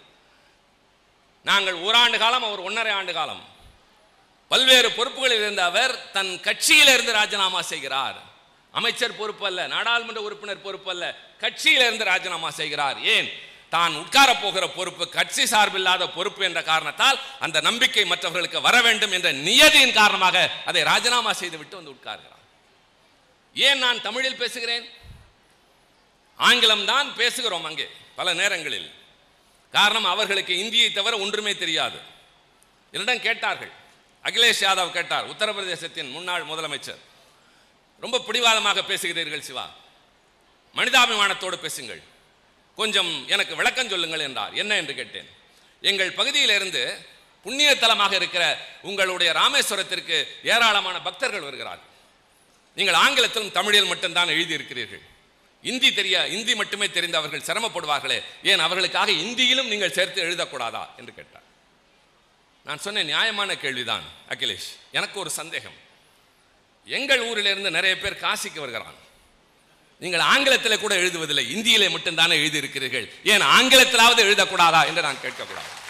[1.44, 3.44] நாங்கள் ஓராண்டு காலம் அவர் ஒன்றரை ஆண்டு காலம்.
[4.52, 8.18] பல்வேறு பொறுப்புகளில் இருந்த அவர் தன் கட்சியிலிருந்து ராஜினாமா செய்கிறார்.
[8.72, 11.06] அமைச்சர் பொறுப்பு அல்ல நாடாளுமன்ற உறுப்பினர் பொறுப்பு அல்ல
[11.40, 12.98] கட்சியிலிருந்து ராஜினாமா செய்கிறார்.
[13.02, 13.30] ஏன்?
[13.70, 19.32] தான் உட்கார போகிற பொறுப்பு கட்சி சார்பில்லாத பொறுப்பு என்ற காரணத்தால் அந்த நம்பிக்கை மற்றவர்களுக்கு வர வேண்டும் என்ற
[19.32, 22.37] நியதியின் காரணமாக அதை ராஜினாமா செய்துவிட்டு வந்து உட்கார்கிறார்.
[23.58, 24.86] ஏன் நான் தமிழில் பேசுகிறேன்?
[26.36, 28.92] ஆங்கிலம் தான் பேசுகிறோம் அங்கே பல நேரங்களில்.
[29.72, 32.00] காரணம் அவர்களுக்கு இந்தியை தவிர ஒன்றுமே தெரியாது.
[32.92, 33.72] என்னிடம் கேட்டார்கள்.
[34.24, 37.02] அகிலேஷ் யாதவ் கேட்டார் உத்தரப்பிரதேசத்தின் முன்னாள் முதலமைச்சர்.
[38.00, 39.70] ரொம்ப பிடிவாதமாக பேசுகிறீர்கள் சிவா.
[40.76, 42.02] மனிதாபிமானத்தோடு பேசுங்கள்.
[42.76, 44.54] கொஞ்சம் எனக்கு விளக்கம் சொல்லுங்கள் என்றார்.
[44.54, 45.30] என்ன என்று கேட்டேன்.
[45.82, 47.06] எங்கள் பகுதியிலிருந்து
[47.44, 48.44] புண்ணிய தலமாக இருக்கிற
[48.82, 51.96] உங்களுடைய ராமேஸ்வரத்திற்கு ஏராளமான பக்தர்கள் வருகிறார்கள்.
[52.78, 55.02] நீங்கள் ஆங்கிலத்திலும் தமிழில் மட்டும்தான் எழுதியிருக்கிறீர்கள்.
[55.62, 58.24] இந்தி தெரிய இந்தி மட்டுமே தெரிந்து அவர்கள் சிரமப்படுவார்களே.
[58.44, 58.60] ஏன்?
[58.60, 60.88] அவர்களுக்காக இந்தியிலும் நீங்கள் சேர்த்து எழுதக்கூடாதா?
[60.98, 61.42] என்று கேட்டார்.
[62.64, 64.70] நான் சொன்னேன் நியாயமான கேள்விதான் அகிலேஷ்.
[64.92, 65.74] எனக்கு ஒரு சந்தேகம்.
[66.86, 68.94] எங்கள் ஊரிலிருந்து நிறைய பேர் காசிக்கு வருகிறான்
[70.00, 73.12] நீங்கள் ஆங்கிலத்தில் கூட எழுதுவதில்லை இந்தியிலே மட்டும்தானே எழுதியிருக்கிறீர்கள்.
[73.24, 73.42] ஏன்?
[73.42, 74.86] ஆங்கிலத்திலாவது எழுதக்கூடாதா?
[74.86, 75.87] என்று நான் கேட்கக்கூடாது.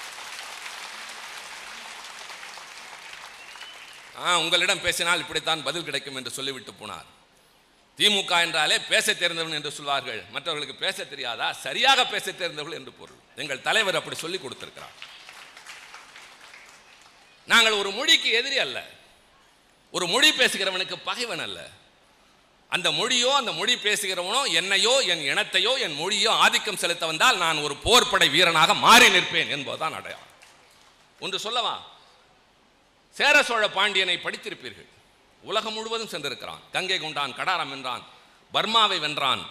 [4.25, 7.07] ஆ உங்களிடம் பேசினால் இப்படித்தான் பதில் கிடைக்கும் என்று சொல்லிவிட்டு போனார்.
[7.97, 10.23] திமுக என்றாலே பேச தெரிந்தவன் என்று சொல்வார்கள்.
[10.31, 11.53] மற்றவர்களுக்கு பேச தெரியாதா?
[11.53, 13.17] சரியாக பேச தெரிந்தவர்கள் என்று பொருள்.
[13.35, 14.95] எங்கள் தலைவர் அப்படி சொல்லி கொடுத்திருக்கிறார்.
[17.45, 18.85] நாங்கள் ஒரு மொழிக்கு எதிரி அல்ல.
[19.91, 21.69] ஒரு மொழி பேசுகிறவனுக்கு பகைவன் அல்ல.
[22.69, 27.75] அந்த மொழியோ அந்த மொழி பேசுகிறவனோ என்னையோ என் இனத்தையோ என் மொழியோ ஆதிக்கம் செலுத்த வந்தால் நான் ஒரு
[27.83, 30.33] போர்ப்படை வீரனாக மாறி நிற்பேன் என்பதுதான் அடையாளம்.
[31.19, 31.75] ஒன்று சொல்லவா?
[33.17, 34.89] சேர சோழ பாண்டியனை படித்திருப்பீர்கள்.
[35.49, 36.61] உலகம் முழுவதும் சென்றிருக்கிறான்.
[36.73, 38.03] கங்கை கொண்டான் கடாரம் வென்றான்
[38.55, 39.41] பர்மாவை வென்றான்.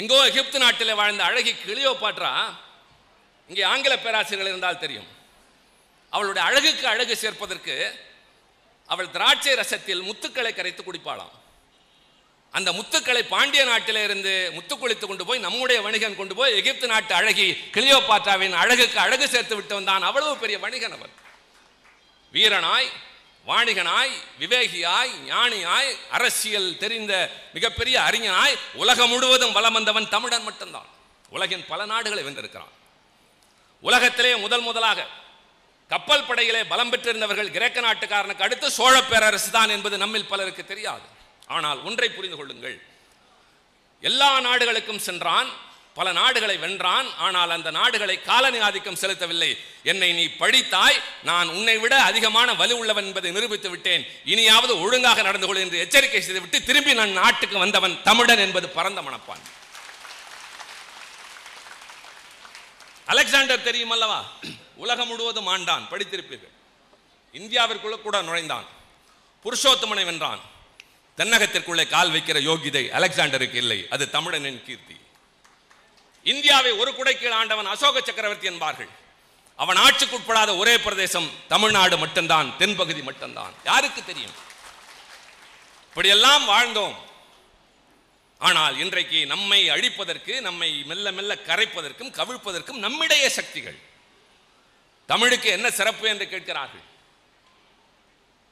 [0.00, 2.32] எங்கோ எகிப்து நாட்டில் வாழ்ந்த அழகி கிளியோபாட்ரா
[3.50, 5.08] இங்கே ஆங்கில பேராசிரியர்கள் இருந்தால் தெரியும்.
[6.12, 7.76] அவளுடைய அழகுக்கு அழகு சேர்ப்பதற்கு
[8.88, 11.34] அவள் திராட்சை ரசத்தில் முத்துக்களை கரைத்து குடிப்பாளாம்.
[12.54, 17.12] அந்த முத்துக்களை பாண்டிய நாட்டிலே இருந்து முத்து குளித்து கொண்டு போய் நம்முடைய வணிகன் கொண்டு போய் எகிப்து நாட்டு
[17.20, 21.14] அழகி கிளியோபாட்ராவின் அழகுக்கு அழகு சேர்த்து விட்டு வந்தான் அவ்வளவு பெரிய வணிகன் அவன்.
[22.32, 22.88] வீரனாய்
[23.46, 27.12] வாணிகனாய் விவேகியாய் ஞானியாய் அரசியல் தெரிந்த
[27.52, 30.88] மிகப்பெரிய அறிஞனாய் உலகம் முழுவதும் வலம் வந்தவன் தமிழன் மட்டும்தான்.
[31.28, 32.74] உலகின் பல நாடுகளை வென்றிருக்கிறான்.
[33.80, 35.06] உலகத்திலே முதல் முதலாக
[35.88, 41.06] கப்பல் படையிலே பலம் பெற்றிருந்தவர்கள் கிரேக்க நாட்டுக்காரனுக்கு அடுத்து சோழ பேரரசு தான் என்பது நம்மில் பலருக்கு தெரியாது.
[41.46, 42.76] ஆனால் ஒன்றை புரிந்து கொள்ளுங்கள்.
[44.00, 45.48] எல்லா நாடுகளுக்கும் சென்றான்
[45.98, 49.50] பல நாடுகளை வென்றான் ஆனால் அந்த நாடுகளை காலனி ஆதிக்கம் செலுத்தவில்லை.
[49.90, 54.04] என்னை நீ படித்தாய் நான் உன்னை விட அதிகமான வலு உள்ளவன் என்பதை நிரூபித்து விட்டேன்.
[54.24, 59.42] இனியாவது ஒழுங்காக நடந்து கொள் என்று எச்சரிக்கை செய்துவிட்டு திரும்பி நான் நாட்டுக்கு வந்தவன் தமிழன் என்பது பரந்த மனப்பான்.
[63.06, 64.20] அலெக்சாண்டர் தெரியும் அல்லவா
[64.84, 66.54] உலகம் முழுவதும் ஆண்டான் படித்திருப்பீர்கள்.
[67.40, 68.66] இந்தியாவிற்குள்ள கூட நுழைந்தான்.
[69.44, 70.42] புருஷோத்தமனை வென்றான்.
[71.18, 73.80] தென்னகத்திற்குள்ளே கால் வைக்கிற யோகிதை அலெக்சாண்டருக்கு இல்லை.
[73.90, 74.97] அது தமிழனின் கீர்த்தி.
[76.24, 78.88] இந்தியாவை ஒரு குடைக்கீழ் ஆண்டவன் அசோக சக்கரவர்த்தி என்பார்கள்.
[79.56, 83.54] அவன் ஆட்சிக்குட்படாத ஒரே பிரதேசம் தமிழ்நாடு மட்டும்தான் தென்பகுதி மட்டும்தான்.
[83.64, 84.34] யாருக்கு தெரியும்?
[85.88, 86.96] இப்படியெல்லாம் வாழ்ந்தோம்.
[88.38, 93.78] ஆனால் இன்றைக்கு நம்மை அழிப்பதற்கு நம்மை மெல்ல மெல்ல கரைப்பதற்கும் கவிழ்ப்பதற்கும் நம்மிடையே சக்திகள்.
[95.06, 96.84] தமிழுக்கு என்ன சிறப்பு என்று கேட்கிறார்கள்?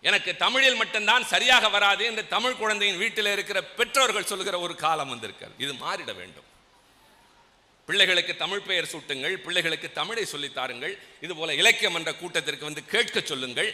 [0.03, 5.55] எனக்கு தமிழில் மட்டும்தான் சரியாக வராது என்று தமிழ் குழந்தையின் வீட்டில் இருக்கிற பெற்றோர்கள் சொல்லுகிற ஒரு காலம் வந்திருக்கிறது.
[5.59, 6.46] இது மாறிட வேண்டும்.
[7.89, 13.71] பிள்ளைகளுக்கு தமிழ் பெயர் சூட்டுங்கள் பிள்ளைகளுக்கு தமிழை சொல்லித்தாருங்கள் இது போல இலக்கியம் என்ற கூட்டத்திற்கு வந்து கேட்க சொல்லுங்கள்.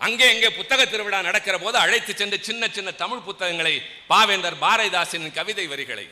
[0.00, 3.74] அங்கே எங்கே புத்தக திருவிழா நடக்கிற போது அழைத்து சென்று சின்ன சின்ன தமிழ் புத்தகங்களை
[4.10, 6.06] பாவேந்தர் பாரதிதாசனின் கவிதை வரிகளை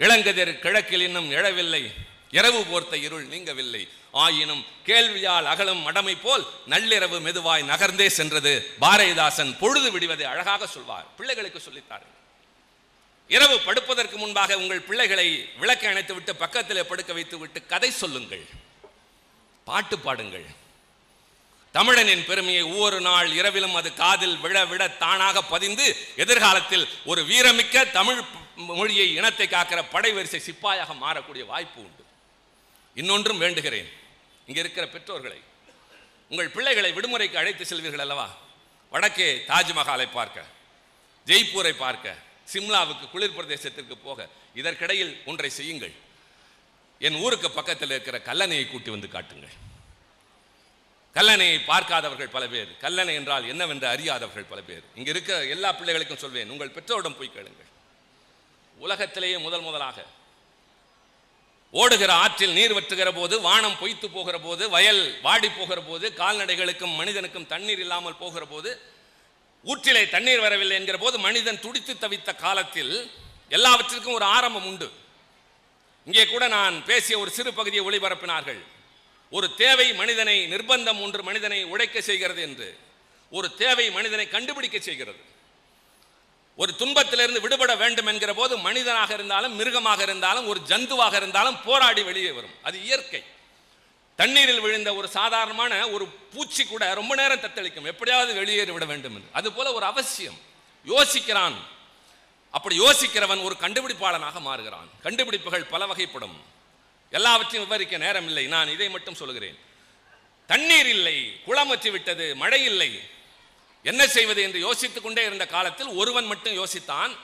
[0.00, 1.82] இளங்கதிர் கிழக்கில் இன்னும் எழவில்லை
[2.30, 3.82] இரவு போர்த்த இருள் நீங்கவில்லை
[4.14, 11.60] ஆயினும் கேள்வியால் அகலும் மடமை போல் நள்ளிரவு மெதுவாய் நகர்ந்தே சென்றது பாரதிதாசன் பொழுது விடுவதை அழகாக சொல்வார் பிள்ளைகளுக்கு
[11.60, 12.14] சொல்லித்தார்கள்
[13.34, 15.26] இரவு படுப்பதற்கு முன்பாக உங்கள் பிள்ளைகளை
[15.60, 18.44] விளக்கை அணைத்து விட்டு பக்கத்திலே படுக்க வைத்து விட்டு கதை சொல்லுங்கள்.
[19.64, 20.46] பாட்டு பாடுங்கள்.
[21.74, 25.86] தமிழனின் பெருமையை ஒவ்வொரு நாள் இரவிலும் அது காதில் விழ விட தானாக பதிந்து
[26.16, 28.20] எதிர்காலத்தில் ஒரு வீரமிக்க தமிழ்
[28.78, 32.04] மொழியை இனத்தை காக்கிற படை வரிசை சிப்பாயாக மாறக்கூடிய வாய்ப்பு உண்டு.
[32.94, 33.90] இன்னொன்றும் வேண்டுகிறேன்.
[34.46, 35.40] இங்கே இருக்கிற பெற்றோர்களை
[36.30, 38.26] உங்கள் பிள்ளைகளை விடுமுறைக்கு அழைத்து செல்வீர்கள் அல்லவா?
[38.92, 40.44] வடக்கே தாஜ்மஹாலை பார்க்க
[41.26, 42.16] ஜெய்ப்பூரை பார்க்க
[42.52, 44.28] சிம்லாவுக்கு குளிர் பிரதேசத்திற்கு போக
[44.60, 45.94] இதற்கிடையில் ஒன்றை செய்யுங்கள்.
[47.06, 49.56] என் ஊருக்கு பக்கத்தில் இருக்கிற கல்லணையை கூட்டி வந்து காட்டுங்கள்.
[51.16, 52.70] கல்லணையை பார்க்காதவர்கள் பல பேர்.
[52.84, 54.84] கல்லணை என்றால் என்னவென்று அறியாதவர்கள் பல பேர்.
[54.94, 57.70] இங்க இருக்கிற எல்லா பிள்ளைகளுக்கும் சொல்வேன் உங்கள் பெற்றோரிடம் போய் கேளுங்கள்.
[58.76, 60.04] உலகத்திலேயே முதல் முதலாக.
[61.74, 67.46] ஓடுகிற ஆற்றில் நீர் வற்றுகிற போது வானம் பொய்த்து போகிற போது வயல் வாடி போகிற போது கால்நடைகளுக்கும் மனிதனுக்கும்
[67.46, 68.70] தண்ணீர் இல்லாமல் போகிற போது
[69.70, 73.10] ஊற்றிலே தண்ணீர் வரவில்லை என்கிற போது மனிதன் துடித்து தவித்த காலத்தில்
[73.48, 74.90] எல்லாவற்றிற்கும் ஒரு ஆரம்பம் உண்டு.
[76.06, 78.60] இங்கே கூட நான் பேசிய ஒரு சிறு பகுதியை ஒளிபரப்பினார்கள்.
[79.30, 82.68] ஒரு தேவை மனிதனை நிர்பந்தம் ஒன்று மனிதனை உழைக்க செய்கிறது என்று.
[83.30, 85.18] ஒரு தேவை மனிதனை கண்டுபிடிக்க செய்கிறது.
[86.56, 92.30] ஒரு துன்பத்திலிருந்து விடுபட வேண்டும் என்கிற போது மனிதனாக இருந்தாலும் மிருகமாக இருந்தாலும் ஒரு ஜந்துவாக இருந்தாலும் போராடி வெளியே
[92.30, 92.54] வரும்.
[92.62, 93.20] அது இயற்கை.
[94.18, 97.84] தண்ணீரில் விழுந்த ஒரு சாதாரணமான ஒரு பூச்சி கூட ரொம்ப நேரம் தத்தளிக்கும்.
[97.84, 99.28] எப்படியாவது வெளியேறி விட வேண்டும் என்று.
[99.32, 100.38] அது போல ஒரு அவசியம்.
[100.86, 101.54] யோசிக்கிறான்.
[102.50, 104.88] அப்படி யோசிக்கிறவன் ஒரு கண்டுபிடிப்பாளனாக மாறுகிறான்.
[105.02, 106.36] கண்டுபிடிப்புகள் பல வகைப்படும்.
[107.10, 108.46] எல்லாவற்றையும் விவரிக்க நேரம் இல்லை.
[108.46, 109.58] நான் இதை மட்டும் சொல்கிறேன்
[110.46, 113.00] தண்ணீர் இல்லை குளம் வச்சு விட்டது மழை இல்லை.
[113.82, 117.16] என்ன செய்வது என்று யோசித்துக் கொண்டே இருந்த காலத்தில் ஒருவன் மட்டும் யோசித்தான்.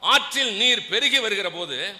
[0.00, 1.96] ஆற்றில் நீர் பெருகி வருகிற போது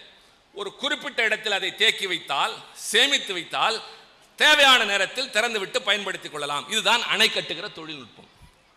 [0.55, 3.99] ஒரு குறிப்பிட்ட இடத்தில் அதை தேக்கி வைத்தால் சேமித்து வைத்தால்
[4.43, 6.65] தேவையான நேரத்தில் திறந்துவிட்டு பயன்படுத்திக் கொள்ளலாம்.
[6.73, 8.29] இதுதான் அணை கட்டுகிற தொழில்நுட்பம்.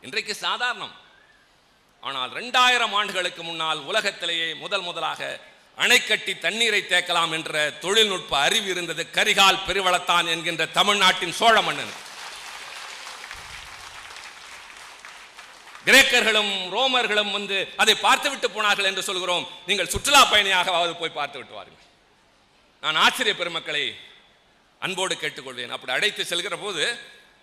[0.05, 0.93] இன்றைக்கு சாதாரணம்.
[2.07, 5.21] ஆனால் ரெண்டாயிரம் ஆண்டுகளுக்கு முன்னால் உலகத்திலேயே முதல் முதலாக
[5.83, 11.93] அணை கட்டி தண்ணீரை தேக்கலாம் என்ற தொழில்நுட்ப அறிவு இருந்தது கரிகால் பெருவளத்தான் என்கின்ற தமிழ்நாட்டின் சோழ மன்னன்.
[15.85, 19.45] கிரேக்கர்களும் ரோமர்களும் வந்து அதை பார்த்துவிட்டு போனார்கள் என்று சொல்கிறோம்.
[19.69, 21.87] நீங்கள் சுற்றுலா பயணியாக போய் பார்த்து விட்டு வாருங்கள்.
[22.83, 23.83] நான் ஆச்சரிய பெருமக்களை
[24.85, 25.73] அன்போடு கேட்டுக்கொள்வேன்.
[25.75, 26.83] அப்படி அழைத்து செல்கிற போது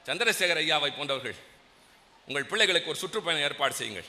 [0.08, 1.38] சந்திரசேகர் ஐயாவை போன்றவர்கள்
[2.28, 4.08] உங்கள் பிள்ளைகளுக்கு ஒரு சுற்றுப்பயணம் ஏற்பாடு செய்யுங்கள்.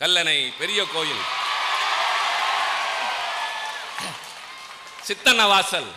[0.00, 1.24] கல்லணை பெரிய கோயில்.
[5.08, 5.90] சித்தன்னவாசல்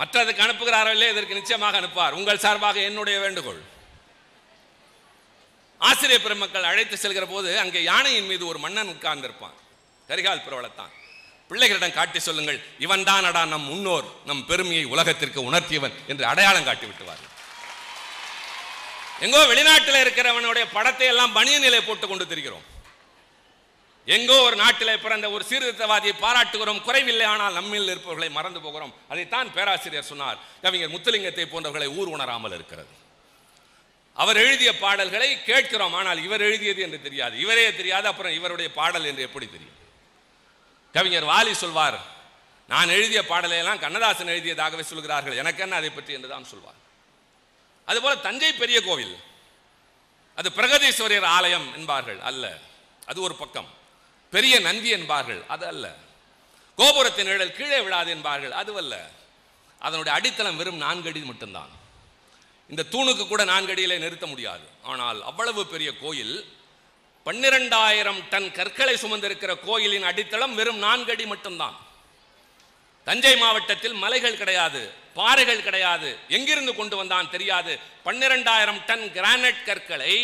[0.00, 2.16] மற்றதுக்கு அனுப்புகிறார்களே இதற்கு நிச்சயமாக அனுப்புவார்.
[2.18, 3.62] உங்கள் சார்பாக என்னுடைய வேண்டுகோள்.
[5.88, 9.56] ஆசிரியர் பெருமக்கள் அழைத்து செல்கிற போது அங்கே யானையின் மீது ஒரு மன்னன் உட்கார்ந்திருப்பான்.
[10.08, 10.92] கரிகால் பிரவலத்தான்
[11.50, 17.32] பிள்ளைகளிடம் காட்டி சொல்லுங்கள் இவன் தானடா நம் முன்னோர் நம் பெருமையை உலகத்திற்கு உணர்த்தியவன் என்று அடையாளம் காட்டி விட்டுவார்கள்
[19.26, 22.66] எங்கோ வெளிநாட்டில் இருக்கிறவனுடைய படத்தை எல்லாம் பணிய நிலை போட்டு கொண்டு திரிகிறோம்.
[24.08, 28.92] எங்கோ ஒரு நாட்டில் பிறந்த ஒரு சீர்திருத்தவாதியை பாராட்டுகிறோம் குறைவில்லை ஆனால் நம்மில் இருப்பவர்களை மறந்து போகிறோம்.
[29.12, 32.92] அதைத்தான் பேராசிரியர் சொன்னார் கவிஞர் முத்துலிங்கத்தை போன்றவர்களை ஊர் உணராமல் இருக்கிறது.
[34.16, 37.34] அவர் எழுதிய பாடல்களை கேட்கிறோம் ஆனால் இவர் எழுதியது என்று தெரியாது.
[37.44, 39.74] இவரே தெரியாது அப்புறம் இவருடைய பாடல் என்று எப்படி தெரியும்?
[40.96, 41.98] கவிஞர் வாலி சொல்வார்
[42.68, 45.36] நான் எழுதிய பாடலை எல்லாம் கண்ணதாசன் எழுதியதாகவே சொல்கிறார்கள்.
[45.36, 46.12] எனக்கு என்ன அதை பற்றி?
[46.12, 46.78] என்றுதான் சொல்வார்.
[47.86, 49.16] அதுபோல தஞ்சை பெரிய கோவில்
[50.36, 52.44] அது பிரகதீஸ்வரர் ஆலயம் என்பார்கள் அல்ல.
[53.06, 53.68] அது ஒரு பக்கம்.
[54.30, 55.94] பெரிய நந்தி என்பார்கள் அது அல்ல.
[56.76, 58.94] கோபுரத்தின் நிழல் கீழே விழாது என்பார்கள் அதுவல்ல
[59.78, 61.72] அதனுடைய அடித்தளம் வெறும் நான்கு அடி மட்டும்தான்.
[62.68, 64.66] இந்த தூணுக்கு கூட நான்கு அடியிலே நிறுத்த முடியாது.
[64.82, 66.34] ஆனால் அவ்வளவு பெரிய கோயில்
[67.26, 71.76] பன்னிரெண்டாயிரம் டன் கற்களை சுமந்திருக்கிற கோயிலின் அடித்தளம் வெறும் நான்கு அடி மட்டும்தான்.
[73.06, 74.82] தஞ்சை மாவட்டத்தில் மலைகள் கிடையாது
[75.18, 76.08] பாறைகள் கிடையாது.
[76.36, 77.72] எங்கிருந்து கொண்டு வந்தான் தெரியாது.
[78.06, 80.14] பன்னிரெண்டாயிரம் டன் கிரானைட் கற்களை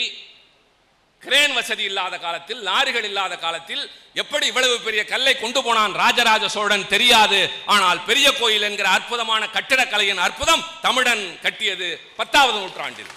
[1.23, 3.83] கிரேன் வசதி இல்லாத காலத்தில் லாரிகள் இல்லாத காலத்தில்
[4.23, 7.41] எப்படி இவ்வளவு பெரிய கல்லை கொண்டு போனான் ராஜராஜ சோழன் தெரியாது.
[7.75, 13.13] ஆனால் பெரிய கோயில் என்கிற அற்புதமான கட்டிடக்கலையின் அற்புதம் தமிழன் கட்டியது பத்தாவது நூற்றாண்டில்.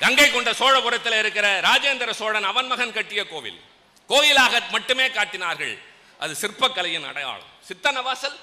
[0.00, 3.60] கங்கை கொண்ட சோழபுரத்தில் இருக்கிற ராஜேந்திர சோழன் அவன் மகன் கட்டிய கோவில்.
[4.08, 5.78] கோயிலாக மட்டுமே காட்டினார்கள்.
[6.18, 7.46] அது சிற்பக்கலையின் அடையாளம்.
[7.68, 8.36] சித்தனவாசல்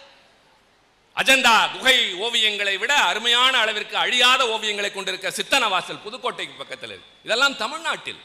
[1.16, 7.12] அஜந்தா குகை ஓவியங்களை விட அருமையான அளவிற்கு அழியாத ஓவியங்களை கொண்டிருக்க சித்தனவாசல் புதுக்கோட்டைக்கு பக்கத்தில் இருக்கு.
[7.24, 8.20] இதெல்லாம் தமிழ்நாட்டில்.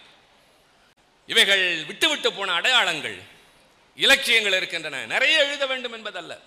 [1.26, 3.18] இவைகள் விட்டு விட்டு போன அடையாளங்கள்.
[3.96, 5.06] இலக்கியங்கள் இருக்கின்றன.
[5.06, 6.40] நிறைய எழுத வேண்டும் என்பதல்ல.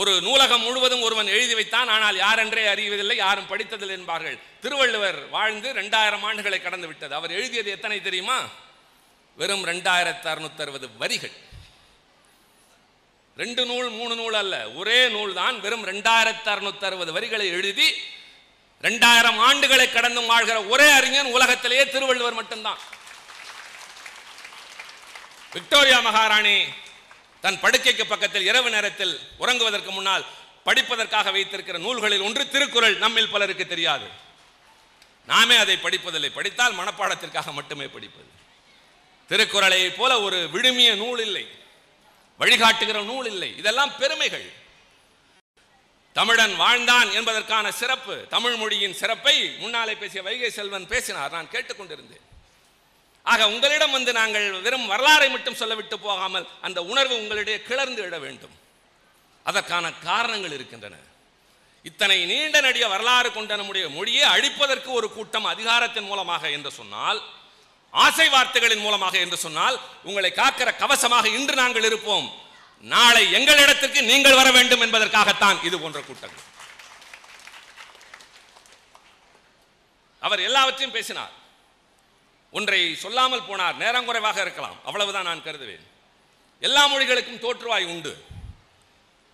[0.00, 4.36] ஒரு நூலகம் முழுவதும் ஒருவன் எழுதி வைத்தான் ஆனால் யாரென்றே அறிவதில்லை யாரும் படித்ததில்லை என்பார்கள்.
[4.62, 7.12] திருவள்ளுவர் வாழ்ந்து ரெண்டாயிரம் ஆண்டுகளை கடந்து விட்டது.
[7.18, 8.38] அவர் எழுதியது எத்தனை தெரியுமா?
[9.38, 11.34] வெறும் ரெண்டாயிரத்தி அறுநூத்தி அறுபது வரிகள்.
[13.36, 17.88] ரெண்டு நூல் மூணு நூல் அல்ல ஒரே நூல் தான் வெறும் ரெண்டாயிரத்தி அறுநூத்தி அறுபது வரிகளை எழுதி
[18.86, 22.80] ரெண்டாயிரம் ஆண்டுகளை கடந்து வாழ்கிற ஒரே அறிஞன் உலகத்திலேயே திருவள்ளுவர் மட்டும்தான்.
[25.56, 26.58] விக்டோரியா மகாராணி
[27.46, 30.24] தன் படுக்கைக்கு பக்கத்தில் இரவு நேரத்தில் உறங்குவதற்கு முன்னால்
[30.64, 34.06] படிப்பதற்காக வைத்திருக்கிற நூல்களில் ஒன்று திருக்குறள் நம்மில் பலருக்கு தெரியாது.
[35.26, 36.32] நாமே அதை படிப்பதில்லை.
[36.32, 38.28] படித்தால் மனப்பாடத்திற்காக மட்டுமே படிப்பது.
[39.28, 41.48] திருக்குறளை போல ஒரு விழுமிய நூல் இல்லை.
[42.40, 43.56] வழிகாட்டுகிற நூல் இல்லை.
[43.56, 44.52] இதெல்லாம் பெருமைகள்.
[46.12, 51.30] தமிழன் வாழ்ந்தான் என்பதற்கான சிறப்பு தமிழ் மொழியின் சிறப்பை முன்னாலே பேசிய வைகை செல்வன் பேசினார்.
[51.30, 52.35] நான் கேட்டுக்கொண்டிருந்தேன்.
[53.32, 58.54] ஆக உங்களிடம் வந்து நாங்கள் வெறும் வரலாறை மட்டும் சொல்லவிட்டு போகாமல் அந்த உணர்வு உங்களிடையே கிளர்ந்து விட வேண்டும்.
[59.46, 60.96] அதற்கான காரணங்கள் இருக்கின்றன.
[61.88, 67.20] இத்தனை நீண்ட நடிக வரலாறு கொண்ட நம்முடைய மொழியை அழிப்பதற்கு ஒரு கூட்டம் அதிகாரத்தின் மூலமாக என்று சொன்னால்
[68.04, 69.76] ஆசை வார்த்தைகளின் மூலமாக என்று சொன்னால்
[70.08, 72.26] உங்களை காக்கிற கவசமாக இன்று நாங்கள் இருப்போம்.
[72.94, 76.44] நாளை எங்களிடத்திற்கு நீங்கள் வர வேண்டும் என்பதற்காகத்தான் இது போன்ற கூட்டங்கள்.
[80.22, 81.32] அவர் எல்லாவற்றையும் பேசினார்.
[82.56, 83.74] ஒன்றை சொல்லாமல் போனார்.
[83.74, 84.78] நேரம் குறைவாக இருக்கலாம்.
[84.84, 85.84] அவ்வளவுதான் நான் கருதுவேன்.
[86.60, 88.12] எல்லா மொழிகளுக்கும் தோற்றுவாய் உண்டு.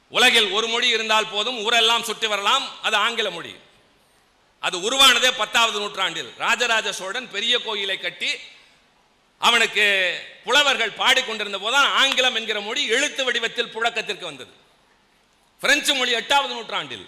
[0.09, 2.65] உலகில் ஒரு மொழி இருந்தால் போதும் ஊரெல்லாம் சுற்றி வரலாம்.
[2.83, 3.55] அது ஆங்கில மொழி.
[4.61, 6.33] அது உருவானதே பத்தாவது நூற்றாண்டில்.
[6.39, 8.31] ராஜராஜ சோழன் பெரிய கோயிலை கட்டி
[9.39, 9.87] அவனுக்கு
[10.45, 14.53] புலவர்கள் பாடிக்கொண்டிருந்த போதுதான் ஆங்கிலம் என்கிற மொழி எழுத்து வடிவத்தில் புழக்கத்திற்கு வந்தது.
[15.61, 17.07] பிரெஞ்சு மொழி எட்டாவது நூற்றாண்டில்.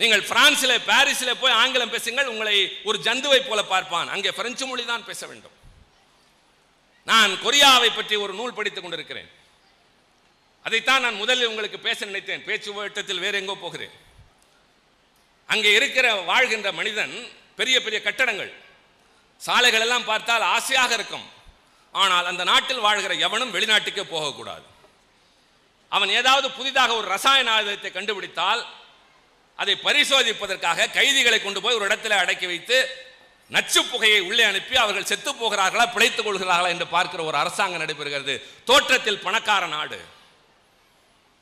[0.00, 2.56] நீங்கள் பிரான்சில் பாரிஸில் போய் ஆங்கிலம் பேசுங்கள் உங்களை
[2.88, 4.08] ஒரு ஜந்துவை போல பார்ப்பான்.
[4.14, 5.54] அங்கே பிரெஞ்சு மொழி தான் பேச வேண்டும்.
[7.10, 9.30] நான் கொரியாவை பற்றி ஒரு நூல் படித்துக் கொண்டிருக்கிறேன்.
[10.66, 12.44] அதைத்தான் நான் முதலில் உங்களுக்கு பேச நினைத்தேன்.
[12.48, 13.94] பேச்சு ஓட்டத்தில் வேறு எங்கோ போகிறேன்.
[15.48, 17.16] அங்கே இருக்கிற வாழ்கின்ற மனிதன்
[17.58, 18.52] பெரிய பெரிய கட்டடங்கள்.
[19.40, 21.26] சாலைகள் எல்லாம் பார்த்தால் ஆசையாக இருக்கும்.
[21.94, 24.66] ஆனால் அந்த நாட்டில் வாழ்கிற எவனும் வெளிநாட்டுக்கே போகக்கூடாது.
[25.96, 28.62] அவன் ஏதாவது புதிதாக ஒரு ரசாயன ஆயுதத்தை கண்டுபிடித்தால்
[29.56, 33.04] அதை பரிசோதிப்பதற்காக கைதிகளை கொண்டு போய் ஒரு இடத்துல அடக்கி வைத்து
[33.48, 38.42] நச்சு புகையை உள்ளே அனுப்பி அவர்கள் செத்து போகிறார்களா பிழைத்துக் கொள்கிறார்களா என்று பார்க்கிற ஒரு அரசாங்கம் நடைபெறுகிறது.
[38.64, 40.00] தோற்றத்தில் பணக்கார நாடு.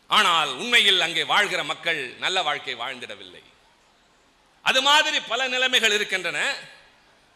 [0.07, 3.42] ஆனால் உண்மையில் அங்கே வாழ்கிற மக்கள் நல்ல வாழ்க்கை வாழ்ந்திடவில்லை.
[4.62, 6.55] அது மாதிரி பல நிலைமைகள் இருக்கின்றன.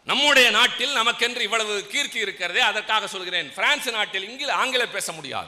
[0.05, 3.53] நம்முடைய நாட்டில் நமக்கென்று இவ்வளவு கீர்த்தி இருக்கிறதே அதற்காக சொல்கிறேன்.
[3.53, 5.47] பிரான்ஸ் நாட்டில் இங்கில் ஆங்கிலம் பேச முடியாது.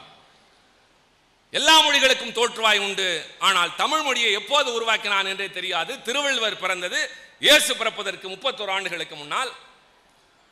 [1.53, 3.25] எல்லா மொழிகளுக்கும் தோற்றுவாய் உண்டு.
[3.39, 6.01] ஆனால் தமிழ் மொழியை எப்போது உருவாக்கினான் என்றே தெரியாது.
[6.01, 9.51] திருவள்ளுவர் பிறந்தது இயேசு பிறப்பதற்கு முப்பத்தோரு ஆண்டுகளுக்கு முன்னால்.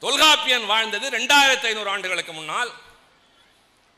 [0.01, 2.71] தொல்காப்பியன் வாழ்ந்தது ரெண்டாயிரத்தி ஐநூறு ஆண்டுகளுக்கு முன்னால்.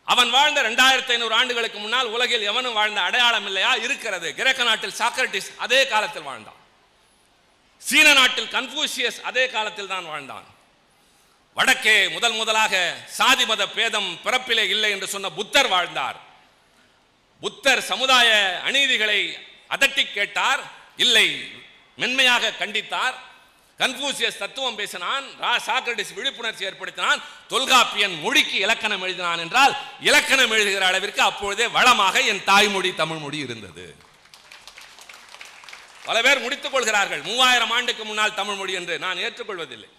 [0.07, 3.75] அவன் வாழ்ந்த ரெண்டாயிரத்தி ஐநூறு ஆண்டுகளுக்கு முன்னால் உலகில் எவனும் வாழ்ந்த அடையாளம் இல்லையா?
[3.75, 4.33] இருக்கிறது.
[4.33, 6.59] கிரேக்க நாட்டில் சாக்ரட்டிஸ் அதே காலத்தில் வாழ்ந்தான்.
[7.77, 10.45] சீன நாட்டில் கன்ஃபூசியஸ் அதே காலத்தில் தான் வாழ்ந்தான்.
[11.53, 16.19] வடக்கே முதல் முதலாக சாதி மத பேதம் பிறப்பிலே இல்லை என்று சொன்ன புத்தர் வாழ்ந்தார்.
[17.43, 18.30] புத்தர் சமுதாய
[18.67, 19.19] அநீதிகளை
[19.73, 20.62] அதட்டி கேட்டார்.
[21.04, 21.27] இல்லை
[22.01, 23.15] மென்மையாக கண்டித்தார்.
[23.82, 27.21] கன்ஃபூசியஸ் தத்துவம் பேசினான் ரா சாக்ரடிஸ் விழிப்புணர்ச்சி ஏற்படுத்தினான்
[27.54, 29.73] தொல்காப்பியன் மொழிக்கு இலக்கணம் எழுதினான் என்றால்
[30.10, 33.86] இலக்கணம் எழுதுகிற அளவிற்கு அப்பொழுதே வளமாக என் தாய்மொழி தமிழ் மொழி இருந்தது.
[36.06, 39.89] பல பேர் முடித்துக் கொள்கிறார்கள் மூவாயிரம் ஆண்டுக்கு முன்னால் தமிழ் மொழி என்று நான் ஏற்றுக்கொள்வதில்லை.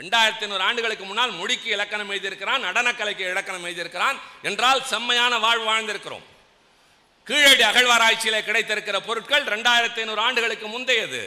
[0.00, 6.26] ரெண்டாயிரத்தி ஐநூறு ஆண்டுகளுக்கு முன்னால் மொழிக்கு இலக்கணம் எழுதியிருக்கிறான் நடனக்கலைக்கு இலக்கணம் எழுதியிருக்கிறான் என்றால் செம்மையான வாழ் வாழ்ந்திருக்கிறோம்.
[7.28, 11.22] கீழடி அகழ்வாராய்ச்சியில் கிடைத்திருக்கிற பொருட்கள் ரெண்டாயிரத்தி ஐநூறு ஆண்டுகளுக்கு முந்தையது.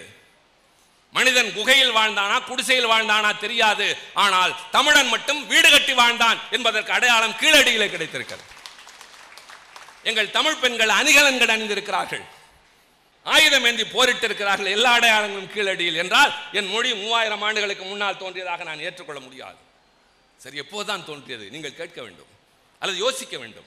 [1.17, 3.88] மனிதன் குகையில் வாழ்ந்தானா குடிசையில் வாழ்ந்தானா தெரியாது.
[4.13, 8.45] ஆனால் தமிழன் மட்டும் வீடு கட்டி வாழ்ந்தான் என்பதற்கு அடையாளம் கீழடியிலே கிடைத்திருக்கிறது.
[10.10, 12.23] எங்கள் தமிழ் பெண்கள் அணிகலன்கள் அணிந்திருக்கிறார்கள்.
[13.23, 18.79] ஆயுதம் ஏந்தி போரிட்டு இருக்கிறார்கள் எல்லா அடையாளங்களும் கீழடியில் என்றால் என் மொழி மூவாயிரம் ஆண்டுகளுக்கு முன்னால் தோன்றியதாக நான்
[18.79, 19.55] ஏற்றுக்கொள்ள முடியாது.
[20.38, 21.49] சரி எப்போதுதான் தோன்றியது?
[21.49, 22.27] நீங்கள் கேட்க வேண்டும்.
[22.79, 23.65] அல்லது யோசிக்க வேண்டும்.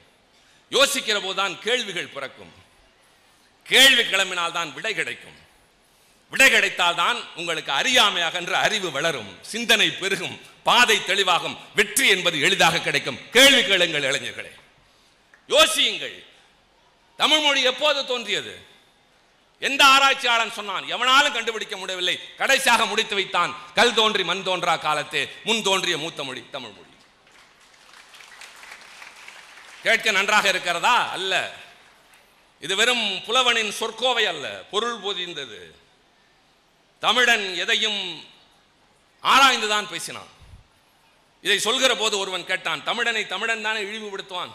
[0.71, 2.53] யோசிக்கிற போதுதான் கேள்விகள் பிறக்கும்.
[3.63, 5.37] கேள்வி கிளம்பினால் தான் விடை கிடைக்கும்.
[6.31, 9.39] விடை கிடைத்தால் தான் உங்களுக்கு அறியாமையாக என்று அறிவு வளரும்.
[9.43, 10.41] சிந்தனை பெருகும்.
[10.63, 11.57] பாதை தெளிவாகும்.
[11.75, 13.31] வெற்றி என்பது எளிதாக கிடைக்கும்.
[13.31, 14.53] கேள்வி கேளுங்கள் இளைஞர்களே.
[15.49, 16.25] யோசியுங்கள்.
[17.17, 18.73] தமிழ் மொழி எப்போது தோன்றியது?
[19.59, 23.57] எந்த ஆராய்ச்சியாளன் சொன்னான் எவனாலும் கண்டுபிடிக்க முடியவில்லை கடைசியாக முடித்து வைத்தான்.
[23.75, 26.83] கல் தோன்றி மண் தோன்றா காலத்தே முன் தோன்றிய மூத்த மொழி தமிழ் மொழி.
[29.83, 31.09] கேட்க நன்றாக இருக்கிறதா?
[31.09, 31.53] அல்ல.
[32.61, 35.75] இது வெறும் புலவனின் சொற்கோவை அல்ல பொருள் பொதிந்தது.
[37.01, 38.25] தமிழன் எதையும்
[39.23, 40.29] ஆராய்ந்துதான் பேசினான்.
[41.43, 44.55] இதை சொல்கிற போது ஒருவன் கேட்டான் தமிழனை தமிழன் தானே இழிவுபடுத்துவான்?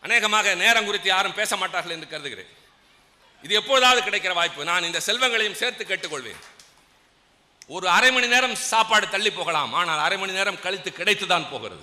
[0.00, 2.55] அநேகமாக நேரம் குறித்து யாரும் பேச மாட்டார்கள் என்று கருதுகிறேன்.
[3.42, 4.64] இது எப்போதாவது கிடைக்கிற வாய்ப்பு.
[4.64, 6.42] நான் இந்த செல்வங்களையும் சேர்த்து கேட்டுக்கொள்வேன்.
[7.66, 9.72] ஒரு அரை மணி நேரம் சாப்பாடு தள்ளி போகலாம்.
[9.72, 11.82] ஆனால் அரை மணி நேரம் கழித்து கிடைத்துதான் போகிறது.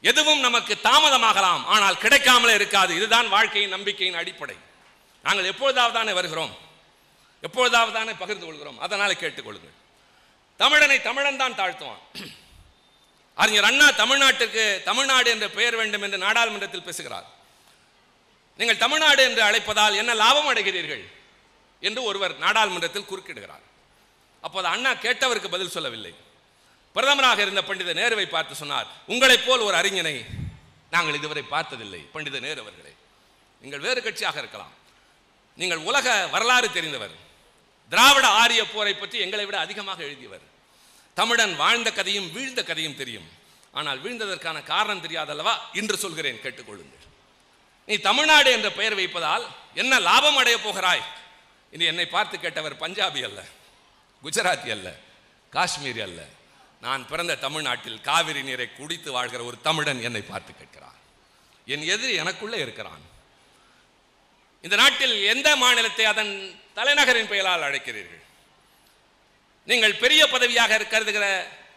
[0.00, 1.64] எதுவும் நமக்கு தாமதமாகலாம்.
[1.64, 2.94] ஆனால் கிடைக்காமலே இருக்காது.
[2.94, 4.56] இதுதான் வாழ்க்கையின் நம்பிக்கையின் அடிப்படை.
[5.22, 6.56] நாங்கள் எப்பொழுதாவது தானே வருகிறோம்.
[7.40, 8.78] எப்பொழுதாவது தானே பகிர்ந்து கொள்கிறோம்.
[8.78, 9.76] அதனால் கேட்டுக்கொள்ளுங்கள்.
[10.58, 12.02] தமிழனை தமிழன் தான் தாழ்த்துவான்.
[13.34, 17.36] அறிஞர் அண்ணா தமிழ்நாட்டுக்கு தமிழ்நாடு என்ற பெயர் வேண்டும் என்று நாடாளுமன்றத்தில் பேசுகிறார்.
[18.58, 21.04] நீங்கள் தமிழ்நாடு என்று அழைப்பதால் என்ன லாபம் அடைகிறீர்கள்?
[21.86, 23.64] என்று ஒருவர் நாடாளுமன்றத்தில் குறுக்கிடுகிறார்.
[24.44, 26.12] அப்போது அண்ணா கேட்டவருக்கு பதில் சொல்லவில்லை.
[26.94, 30.14] பிரதமராக இருந்த பண்டித நேருவை பார்த்து சொன்னார் உங்களைப் போல் ஒரு அறிஞனை
[30.94, 32.92] நாங்கள் இதுவரை பார்த்ததில்லை பண்டித நேரு அவர்களே.
[33.62, 34.74] நீங்கள் வேறு கட்சியாக இருக்கலாம்.
[35.60, 37.14] நீங்கள் உலக வரலாறு தெரிந்தவர்.
[37.92, 40.44] திராவிட ஆரிய போரை பற்றி எங்களை விட அதிகமாக எழுதியவர்.
[41.14, 43.28] தமிழன் வாழ்ந்த கதையும் வீழ்ந்த கதையும் தெரியும்.
[43.78, 45.54] ஆனால் வீழ்ந்ததற்கான காரணம் தெரியாதல்லவா?
[45.80, 47.04] இன்று சொல்கிறேன் கேட்டுக்கொள்ளுங்கள்.
[47.88, 51.04] நீ தமிழ்நாடு என்ற பெயர் வைப்பதால் என்ன லாபம் அடைய போகிறாய்?
[51.74, 53.40] இனி என்னை பார்த்து கேட்டவர் பஞ்சாபி அல்ல
[54.24, 54.88] குஜராத்தி அல்ல
[55.52, 56.20] காஷ்மீரி அல்ல.
[56.80, 60.98] நான் பிறந்த தமிழ்நாட்டில் காவிரி நீரை குடித்து வாழ்கிற ஒரு தமிழன் என்னை பார்த்து கேட்கிறான்.
[61.72, 63.04] என் எதிரி எனக்குள்ளே இருக்கிறான்.
[64.64, 66.32] இந்த நாட்டில் எந்த மாநிலத்தை அதன்
[66.78, 68.24] தலைநகரின் பெயரால் அழைக்கிறீர்கள்?
[69.70, 71.24] நீங்கள் பெரிய பதவியாக கருதுகிற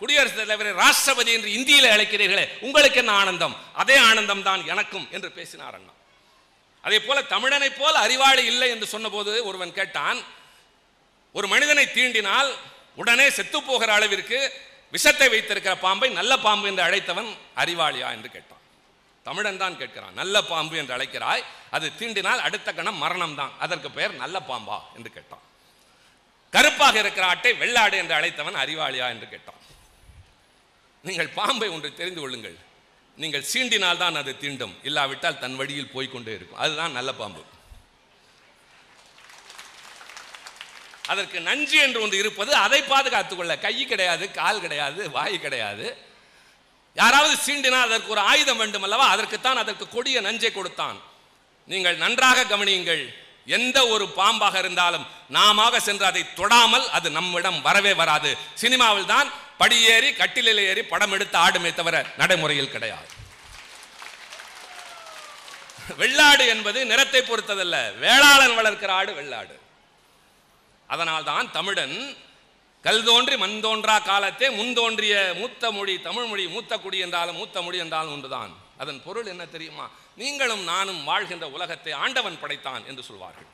[0.01, 3.55] குடியரசுத் தலைவரை ராஷ்டிரபதி என்று இந்தியில் அழைக்கிறீர்களே உங்களுக்கு என்ன ஆனந்தம்?
[3.81, 5.93] அதே ஆனந்தம் தான் எனக்கும் என்று பேசினார் அண்ணா.
[6.83, 10.19] அதே போல தமிழனைப் போல அறிவாளி இல்லை என்று சொன்னபோது ஒருவன் கேட்டான்
[11.35, 12.49] ஒரு மனிதனை தீண்டினால்
[12.95, 14.39] உடனே செத்து போகிற அளவிற்கு
[14.93, 18.11] விஷத்தை வைத்திருக்கிற பாம்பை நல்ல பாம்பு என்று அழைத்தவன் அறிவாளியா?
[18.11, 18.57] என்று கேட்டான்.
[19.25, 24.13] தமிழன் தான் கேட்கிறான் நல்ல பாம்பு என்று அழைக்கிறாய் அது தீண்டினால் அடுத்த கணம் மரணம் தான் அதற்கு பெயர்
[24.13, 24.79] நல்ல பாம்பா?
[24.95, 25.45] என்று கேட்டான்.
[26.53, 29.09] கருப்பாக இருக்கிற ஆட்டை வெள்ளாடு என்று அழைத்தவன் அறிவாளியா?
[29.09, 29.61] என்று கேட்டான்.
[31.03, 32.57] நீங்கள் பாம்பை ஒன்று தெரிந்து கொள்ளுங்கள்.
[33.17, 34.75] நீங்கள் சீண்டினால் தான் அது தீண்டும்.
[34.83, 36.59] இல்லாவிட்டால் தன் வழியில் போய்கொண்டே இருக்கும்.
[36.59, 37.43] அதுதான் நல்ல பாம்பு.
[41.07, 43.57] அதற்கு நஞ்சு என்று ஒன்று இருப்பது அதை பாதுகாத்துக் கொள்ள.
[43.57, 45.97] கை கிடையாது கால் கிடையாது வாய் கிடையாது.
[46.93, 49.07] யாராவது சீண்டினால் அதற்கு ஒரு ஆயுதம் வேண்டும் அல்லவா?
[49.07, 51.01] அதற்குத்தான் அதற்கு கொடிய நஞ்சை கொடுத்தான்.
[51.67, 53.13] நீங்கள் நன்றாக கவனியுங்கள்.
[53.45, 58.37] எந்த ஒரு பாம்பாக இருந்தாலும் நாம சென்று அதை தொடாமல் அது நம்மிடம் வரவே வராது.
[58.53, 59.31] சினிமாவில் தான்
[59.61, 63.09] படியேறி கட்டிலில் ஏறி படம் எடுத்து ஆடுமே தவிர நடைமுறையில் கிடையாது.
[66.01, 67.77] வெள்ளாடு என்பது நிறத்தை பொறுத்ததல்ல.
[68.03, 69.55] வேளாளன் வளர்க்கிற ஆடு வெள்ளாடு.
[70.93, 71.95] அதனால்தான் தமிழன்
[72.85, 77.61] கல் தோன்றி மண் தோன்றா காலத்தே முன் தோன்றிய மூத்த மொழி தமிழ் மொழி மூத்த குடி என்றாலும் மூத்த
[77.65, 78.53] மொழி என்றாலும் ஒன்றுதான்.
[78.81, 79.85] அதன் பொருள் என்ன தெரியுமா?
[80.21, 83.49] நீங்களும் நானும் வாழ்கின்ற உலகத்தை ஆண்டவன் படைத்தான் என்று சொல்வார்கள்.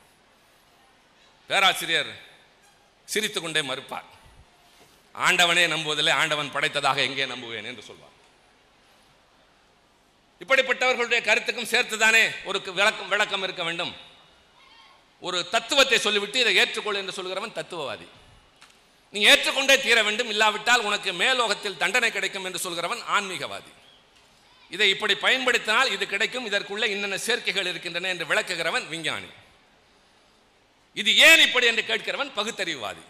[1.50, 2.12] பேராசிரியர்
[3.12, 4.08] சிரித்து கொண்டே மறுப்பார்.
[5.26, 8.14] ஆண்டவனே நம்புவதில்லை ஆண்டவன் படைத்ததாக எங்கே நம்புவேன் என்று சொல்வார்.
[10.42, 13.92] இப்படிப்பட்டவர்களுடைய கருத்துக்கும் சேர்த்துதானே ஒரு விளக்கம் விளக்கம் இருக்க வேண்டும்.
[15.22, 18.06] ஒரு தத்துவத்தை சொல்லிவிட்டு இதை ஏற்றுக்கொள் என்று சொல்கிறவன் தத்துவவாதி.
[19.14, 23.72] நீ ஏற்றுக்கொண்டே தீர வேண்டும் இல்லாவிட்டால் உனக்கு மேலோகத்தில் தண்டனை கிடைக்கும் என்று சொல்கிறவன் ஆன்மீகவாதி.
[24.74, 29.30] இதை இப்படி பயன்படுத்தினால் இது கிடைக்கும் இதற்குள்ள இன்னென்ன சேர்க்கைகள் இருக்கின்றன என்று விளக்குகிறவன் விஞ்ஞானி.
[31.00, 33.04] இது ஏன் இப்படி என்று கேட்கிறவன் பகுத்தறிவுவாதி.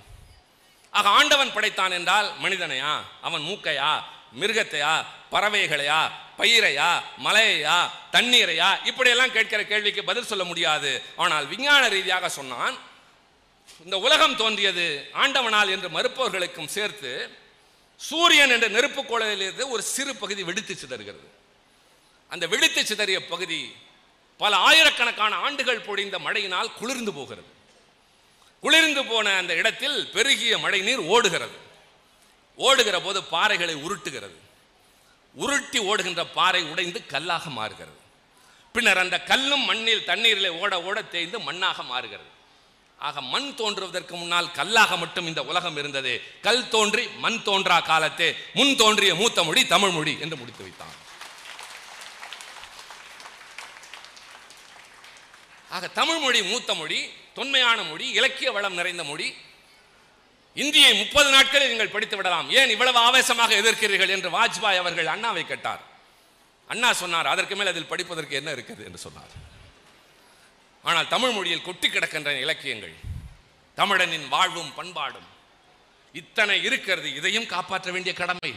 [0.90, 3.04] ஆக ஆண்டவன் படைத்தான் என்றால் மனிதனையா?
[3.22, 4.02] அவன் மூக்கையா?
[4.40, 5.04] மிருகத்தையா?
[5.30, 6.10] பறவைகளையா?
[6.38, 7.02] பயிரையா?
[7.24, 7.90] மலையையா?
[8.12, 8.86] தண்ணீரையா?
[8.86, 11.02] இப்படியெல்லாம் கேட்கிற கேள்விக்கு பதில் சொல்ல முடியாது.
[11.16, 12.78] ஆனால் விஞ்ஞான ரீதியாக சொன்னான்
[13.84, 17.38] இந்த உலகம் தோன்றியது ஆண்டவனால் என்று மறுப்பவர்களுக்கும் சேர்த்து
[17.96, 21.26] சூரியன் என்ற நெருப்பு கோளையிலிருந்து ஒரு சிறு பகுதி வெடித்து சிதறுகிறது.
[22.28, 23.76] அந்த வெடித்து சிதறிய பகுதி
[24.38, 27.46] பல ஆயிரக்கணக்கான ஆண்டுகள் பொழிந்த மழையினால் குளிர்ந்து போகிறது.
[28.60, 31.58] குளிர்ந்து போன அந்த இடத்தில் பெருகிய மழை நீர் ஓடுகிறது.
[32.56, 34.38] ஓடுகிற போது பாறைகளை உருட்டுகிறது.
[35.34, 37.96] உருட்டி ஓடுகின்ற பாறை உடைந்து கல்லாக மாறுகிறது.
[38.72, 42.36] பின்னர் அந்த கல்லும் மண்ணில் தண்ணீரில் ஓட ஓட தேய்ந்து மண்ணாக மாறுகிறது.
[42.98, 46.22] ஆக மண் தோன்றுவதற்கு முன்னால் கல்லாக மட்டும் இந்த உலகம் இருந்தது.
[46.42, 48.36] கல் தோன்றி மண் தோன்றா காலத்தே.
[48.54, 51.06] முன் தோன்றிய மூத்த மொழி தமிழ் மொழி என்று முடித்து வைத்தான்.
[55.68, 59.28] ஆக தமிழ் மொழி மூத்த மொழி தொன்மையான மொழி இலக்கிய வளம் நிறைந்த மொழி.
[60.62, 62.48] இந்தியை முப்பது நாட்களில் நீங்கள் படித்து விடலாம்.
[62.58, 65.82] ஏன் இவ்வளவு ஆவேசமாக எதிர்க்கிறீர்கள் என்று வாஜ்பாய் அவர்கள் அண்ணாவை கேட்டார்.
[66.68, 68.82] அண்ணா சொன்னார் அதற்கு மேல் அதில் படிப்பதற்கு என்ன இருக்குது?
[68.86, 69.32] என்று சொன்னார்.
[70.88, 72.96] ஆனால் தமிழ் மொழியில் கொட்டி கிடக்கின்ற இலக்கியங்கள்
[73.76, 75.28] தமிழனின் வாழ்வும் பண்பாடும்
[76.20, 77.08] இத்தனை இருக்கிறது.
[77.14, 78.52] இதையும் காப்பாற்ற வேண்டிய கடமை.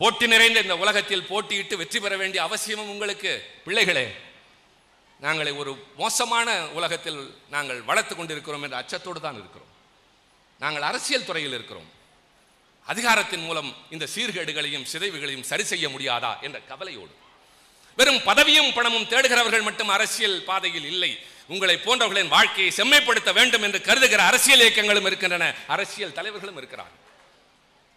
[0.00, 3.32] போட்டி நிறைந்த இந்த உலகத்தில் போட்டியிட்டு வெற்றி பெற வேண்டிய அவசியமும் உங்களுக்கு.
[3.64, 4.06] பிள்ளைகளே
[5.22, 9.68] நாங்களை ஒரு மோசமான உலகத்தில் நாங்கள் வளர்த்து கொண்டிருக்கிறோம் என்ற அச்சத்தோடு தான் இருக்கிறோம்.
[10.58, 11.88] நாங்கள் அரசியல் துறையில் இருக்கிறோம்.
[12.86, 17.12] அதிகாரத்தின் மூலம் இந்த சீர்கேடுகளையும் சிதைவுகளையும் சரி செய்ய முடியாதா என்ற கவலையோடு.
[17.96, 21.18] வெறும் பதவியும் பணமும் தேடுகிறவர்கள் மட்டும் அரசியல் பாதையில் இல்லை.
[21.48, 25.54] உங்களை போன்றவர்களின் வாழ்க்கையை செம்மைப்படுத்த வேண்டும் என்று கருதுகிற அரசியல் இயக்கங்களும் இருக்கின்றன.
[25.66, 27.00] அரசியல் தலைவர்களும் இருக்கிறார்கள்.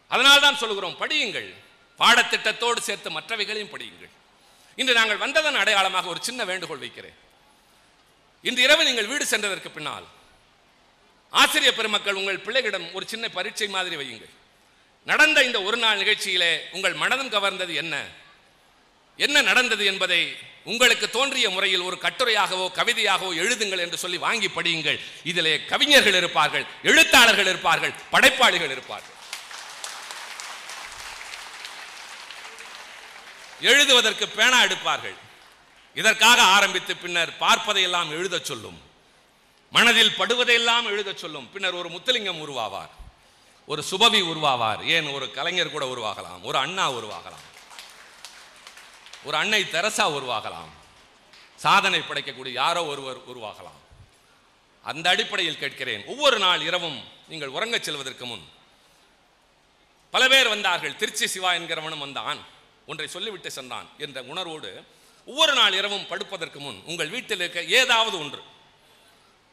[0.07, 1.53] அதனால் தான் சொல்கிறோம் படியுங்கள்.
[1.99, 4.13] பாடத்திட்டத்தோடு சேர்த்து மற்றவைகளையும் படியுங்கள்.
[4.79, 7.17] இன்று நாங்கள் வந்ததன் அடையாளமாக ஒரு சின்ன வேண்டுகோள் வைக்கிறேன்.
[8.47, 10.07] இன்று இரவு நீங்கள் வீடு சென்றதற்கு பின்னால்
[11.41, 14.33] ஆசிரியர் பெருமக்கள் உங்கள் பிள்ளைகளிடம் ஒரு சின்ன பரீட்சை மாதிரி வையுங்கள்.
[15.07, 17.95] நடந்த இந்த ஒரு நாள் நிகழ்ச்சியிலே உங்கள் மனதும் கவர்ந்தது என்ன?
[19.19, 20.21] என்ன நடந்தது என்பதை
[20.71, 24.99] உங்களுக்கு தோன்றிய முறையில் ஒரு கட்டுரையாகவோ கவிதையாகவோ எழுதுங்கள் என்று சொல்லி வாங்கி படியுங்கள்.
[25.31, 29.12] இதிலே கவிஞர்கள் இருப்பார்கள் எழுத்தாளர்கள் இருப்பார்கள் படைப்பாளிகள் இருப்பார்கள்.
[33.63, 35.15] எழுதுவதற்கு பேனா எடுப்பார்கள்.
[35.93, 38.81] இதற்காக ஆரம்பித்து பின்னர் பார்ப்பதையெல்லாம் எழுதச் சொல்லும்.
[39.71, 41.51] மனதில் படுவதையெல்லாம் எழுதச் சொல்லும்.
[41.51, 42.89] பின்னர் ஒரு முத்துலிங்கம் உருவாவார்.
[43.65, 44.85] ஒரு சுபவி உருவாவார்.
[44.85, 45.07] ஏன்?
[45.07, 46.41] ஒரு கலைஞர் கூட உருவாகலாம்.
[46.41, 47.43] ஒரு அண்ணா உருவாகலாம்.
[49.23, 50.69] ஒரு அன்னை தெரசா உருவாகலாம்.
[51.55, 53.81] சாதனை படைக்கக்கூடிய யாரோ ஒருவர் உருவாகலாம்.
[54.83, 56.05] அந்த அடிப்படையில் கேட்கிறேன்.
[56.05, 58.49] ஒவ்வொரு நாள் இரவும் நீங்கள் உறங்கச் செல்வதற்கு முன்.
[60.11, 60.95] பல பேர் வந்தார்கள்.
[60.95, 62.52] திருச்சி சிவா என்கிறவனும் வந்தான்.
[62.85, 64.83] ஒன்றை சொல்லிவிட்டு சென்றான் என்ற உணர்வோடு
[65.25, 68.41] ஒவ்வொரு நாள் இரவும் படுப்பதற்கு முன் உங்கள் வீட்டில் இருக்க ஏதாவது ஒன்று.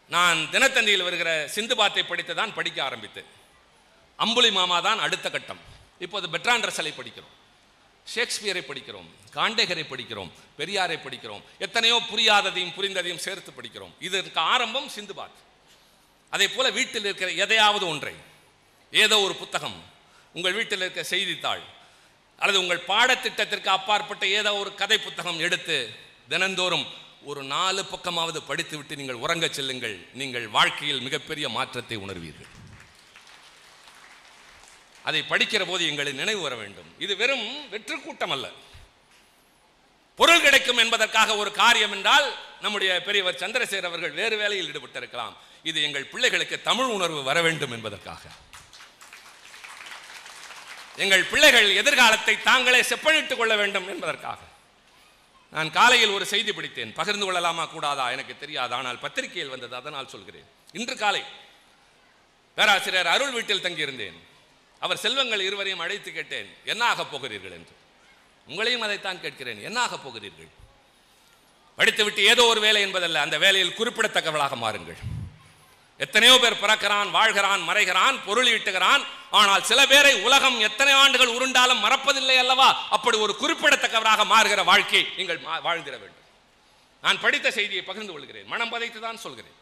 [0.08, 3.28] நான் தினத்தந்தியில் வருகிற சிந்து பாத்தை படித்து தான் படிக்க ஆரம்பித்தேன்.
[4.16, 5.60] அம்புலி மாமா தான் அடுத்த கட்டம்.
[5.98, 7.34] இப்போது பெட்ரான் ரசலை படிக்கிறோம்.
[8.14, 9.08] ஷேக்ஸ்பியரை படிக்கிறோம்.
[9.34, 10.30] காண்டேகரை படிக்கிறோம்.
[10.58, 11.42] பெரியாரை படிக்கிறோம்.
[11.58, 13.92] எத்தனையோ புரியாததையும் புரிந்ததையும் சேர்த்து படிக்கிறோம்.
[14.00, 15.38] இதற்கு ஆரம்பம் சிந்துபாத்
[16.30, 18.14] அதே போல வீட்டில் இருக்கிற எதையாவது ஒன்றை.
[18.90, 19.78] ஏதோ ஒரு புத்தகம்.
[20.34, 21.62] உங்கள் வீட்டில் இருக்க செய்தித்தாள்.
[22.40, 25.76] அல்லது உங்கள் பாடத்திட்டத்திற்கு அப்பாற்பட்ட ஏதோ ஒரு கதை புத்தகம் எடுத்து
[26.32, 26.86] தினந்தோறும்
[27.30, 29.96] ஒரு நாலு பக்கமாவது படித்துவிட்டு நீங்கள் உறங்கச் செல்லுங்கள்.
[30.20, 32.50] நீங்கள் வாழ்க்கையில் மிகப்பெரிய மாற்றத்தை உணர்வீர்கள்.
[35.08, 36.90] அதை படிக்கிற போது எங்களை நினைவு வர வேண்டும்.
[37.04, 38.46] இது வெறும் வெற்று கூட்டம் அல்ல.
[40.18, 42.26] பொருள் கிடைக்கும் என்பதற்காக ஒரு காரியம் என்றால்
[42.64, 45.34] நம்முடைய பெரியவர் சந்திரசேகர் அவர்கள் வேறு வேலையில் ஈடுபட்டிருக்கலாம்.
[45.70, 48.22] இது எங்கள் பிள்ளைகளுக்கு தமிழ் உணர்வு வர வேண்டும் என்பதற்காக.
[51.00, 54.38] எங்கள் பிள்ளைகள் எதிர்காலத்தை தாங்களே செப்பனிட்டுக் கொள்ள வேண்டும் என்பதற்காக.
[55.50, 56.92] நான் காலையில் ஒரு செய்தி படித்தேன்.
[56.92, 58.10] பகிர்ந்து கொள்ளலாமா கூடாதா?
[58.10, 58.74] எனக்கு தெரியாது.
[58.74, 59.74] ஆனால் பத்திரிகையில் வந்தது.
[59.74, 60.44] அதனால் சொல்கிறேன்.
[60.72, 61.22] இன்று காலை
[62.54, 64.18] பேராசிரியர் அருள் வீட்டில் தங்கியிருந்தேன்.
[64.80, 66.56] அவர் செல்வங்கள் இருவரையும் அழைத்து கேட்டேன்.
[66.64, 67.50] என்ன ஆகப் போகிறீர்கள்?
[67.50, 67.72] என்று.
[68.48, 69.62] உங்களையும் அதைத்தான் கேட்கிறேன்.
[69.62, 70.48] என்ன ஆகப் போகிறீர்கள்?
[71.76, 73.20] படித்துவிட்டு ஏதோ ஒரு வேலை என்பதல்ல.
[73.20, 74.96] அந்த வேலையில் குறிப்பிடத்தக்கவளாக மாறுங்கள்.
[76.00, 82.36] எத்தனையோ பேர் பிறக்கிறான் வாழ்கிறான் மறைகிறான் பொருள் ஈட்டுகிறான் ஆனால் சில பேரை உலகம் எத்தனை ஆண்டுகள் உருண்டாலும் மறப்பதில்லை
[82.36, 82.88] அல்லவா?
[82.90, 86.24] அப்படி ஒரு குறிப்பிடத்தக்கவராக மாறுகிற வாழ்க்கை நீங்கள் மா- வாழ்ந்திட வேண்டும்.
[87.02, 88.46] நான் படித்த செய்தியை பகிர்ந்து கொள்கிறேன்.
[88.46, 89.52] மனம் பதைத்து தான் சொல்கிறேன்.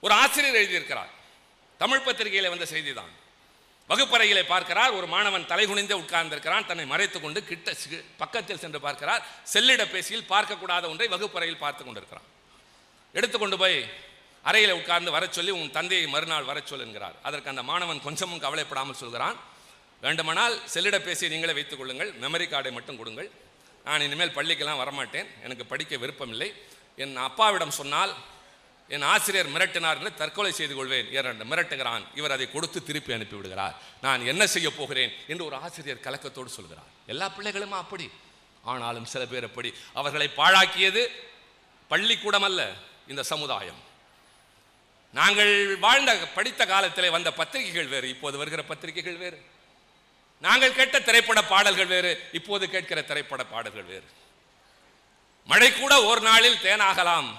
[0.00, 1.10] ஒரு ஆசிரியர் எழுதியிருக்கிறார்.
[1.78, 3.10] தமிழ் பத்திரிகையில் வந்த செய்திதான்.
[3.88, 4.90] வகுப்பறையிலே பார்க்கிறார்.
[4.90, 6.66] ஒரு மாணவன் தலைகுனிந்து உட்கார்ந்திருக்கிறான்.
[6.66, 9.26] தன்னை மறைத்துக்கொண்டு கிட்ட சி- பக்கத்தில் சென்று பார்க்கிறார்.
[9.42, 12.24] செல்லிட பேசியில் பார்க்கக்கூடாத ஒன்றை வகுப்பறையில் பார்த்து கொண்டிருக்கிறான்.
[13.12, 14.08] எடுத்துக்கொண்டு போய்
[14.42, 17.14] அறையில் உட்கார்ந்து வர சொல்லி உன் தந்தையை மறுநாள் வர சொல் என்கிறார்.
[17.22, 19.36] அதற்கு அந்த மாணவன் கொஞ்சமும் கவலைப்படாமல் சொல்கிறான்
[20.00, 23.30] வேண்டுமானால் செல்லிட பேசி நீங்களே வைத்துக் கொள்ளுங்கள் மெமரி கார்டை மட்டும் கொடுங்கள்.
[23.84, 26.54] நான் இனிமேல் பள்ளிக்கெல்லாம் வரமாட்டேன் எனக்கு படிக்க விருப்பமில்லை.
[26.96, 28.14] என் அப்பாவிடம் சொன்னால்
[28.88, 31.12] என் ஆசிரியர் மிரட்டினார் என்று தற்கொலை செய்து கொள்வேன்.
[31.12, 32.04] என்று மிரட்டுகிறான்.
[32.14, 35.12] இவர் அதை கொடுத்து திருப்பி அனுப்பிவிடுகிறார் நான் என்ன செய்ய போகிறேன்?
[35.28, 36.88] என்று ஒரு ஆசிரியர் கலக்கத்தோடு சொல்கிறார்.
[37.06, 38.10] எல்லா பிள்ளைகளும் அப்படி.
[38.62, 39.74] ஆனாலும் சில பேர் அப்படி.
[39.94, 41.10] அவர்களை பாழாக்கியது
[41.88, 42.72] பள்ளிக்கூடம் அல்ல
[43.08, 43.88] இந்த சமுதாயம்.
[45.10, 49.38] நாங்கள் வாழ்ந்த படித்த காலத்திலே வந்த பத்திரிகைகள் வேறு இப்போது வருகிற பத்திரிகைகள் வேறு.
[50.38, 54.08] நாங்கள் கேட்ட திரைப்பட பாடல்கள் வேறு இப்போது கேட்கிற திரைப்பட பாடல்கள் வேறு.
[55.44, 57.30] மழை கூட ஒரு நாளில் தேனாகலாம்.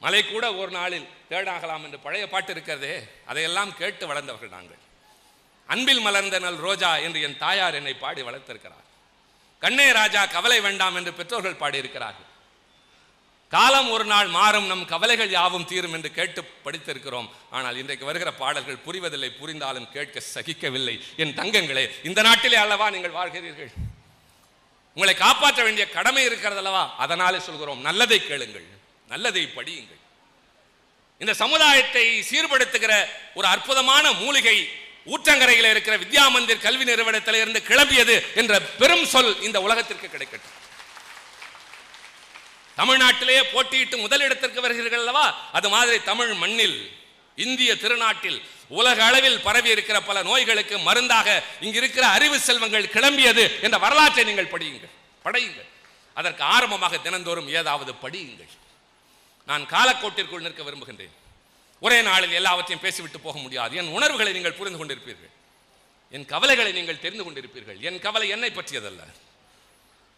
[0.00, 4.82] மலை கூட ஒரு நாளில் தேனாகலாம் என்று பழைய பாட்டு இருக்கிறதே அதையெல்லாம் கேட்டு வளர்ந்தவர்கள் நாங்கள்.
[5.66, 8.86] அன்பில் மலர்ந்த நல் ரோஜா என்று என் தாயார் என்னை பாடி வளர்த்திருக்கிறார்.
[9.60, 12.27] கண்ணே ராஜா கவலை வேண்டாம் என்று பெற்றோர்கள் பாடியிருக்கிறார்கள்.
[13.54, 17.28] காலம் ஒரு நாள் மாறும் நம் கவலைகள் யாவும் தீரும் என்று கேட்டு படித்திருக்கிறோம்.
[17.56, 20.96] ஆனால் இன்றைக்கு வருகிற பாடல்கள் புரிவதில்லை புரிந்தாலும் கேட்க சகிக்கவில்லை.
[21.22, 23.70] என் தங்கங்களே இந்த நாட்டிலே அல்லவா நீங்கள் வாழ்கிறீர்கள்?
[24.96, 26.84] உங்களை காப்பாற்ற வேண்டிய கடமை இருக்கிறது அல்லவா?
[27.04, 28.68] அதனாலே சொல்கிறோம் நல்லதை கேளுங்கள்
[29.14, 30.02] நல்லதை படியுங்கள்.
[31.22, 32.92] இந்த சமுதாயத்தை சீர்படுத்துகிற
[33.38, 34.56] ஒரு அற்புதமான மூலிகை
[35.14, 40.56] ஊற்றங்கரையில் இருக்கிற வித்யா மந்திர் கல்வி நிறுவனத்தில் இருந்து கிளம்பியது என்ற பெரும் சொல் இந்த உலகத்திற்கு கிடைக்கட்டும்.
[42.78, 45.50] தமிழ்நாட்டிலேயே போட்டியிட்டு முதலிடத்திற்கு வருகிறீர்கள் அல்லவா?
[45.52, 46.90] அது மாதிரி தமிழ் மண்ணில்
[47.34, 53.78] இந்திய திருநாட்டில் உலக அளவில் பரவி இருக்கிற பல நோய்களுக்கு மருந்தாக இங்கு இருக்கிற அறிவு செல்வங்கள் கிளம்பியது என்ற
[53.78, 54.94] வரலாற்றை நீங்கள் படியுங்கள்.
[55.24, 55.68] படையுங்கள்.
[56.14, 58.52] அதற்கு ஆரம்பமாக தினந்தோறும் ஏதாவது படியுங்கள்.
[59.46, 61.14] நான் காலக்கோட்டிற்குள் நிற்க விரும்புகின்றேன்.
[61.80, 63.76] ஒரே நாளில் எல்லாவற்றையும் பேசிவிட்டு போக முடியாது.
[63.76, 65.32] என் உணர்வுகளை நீங்கள் புரிந்து கொண்டிருப்பீர்கள்.
[66.10, 67.80] என் கவலைகளை நீங்கள் தெரிந்து கொண்டிருப்பீர்கள்.
[67.80, 69.02] என் கவலை என்னை பற்றியதல்ல.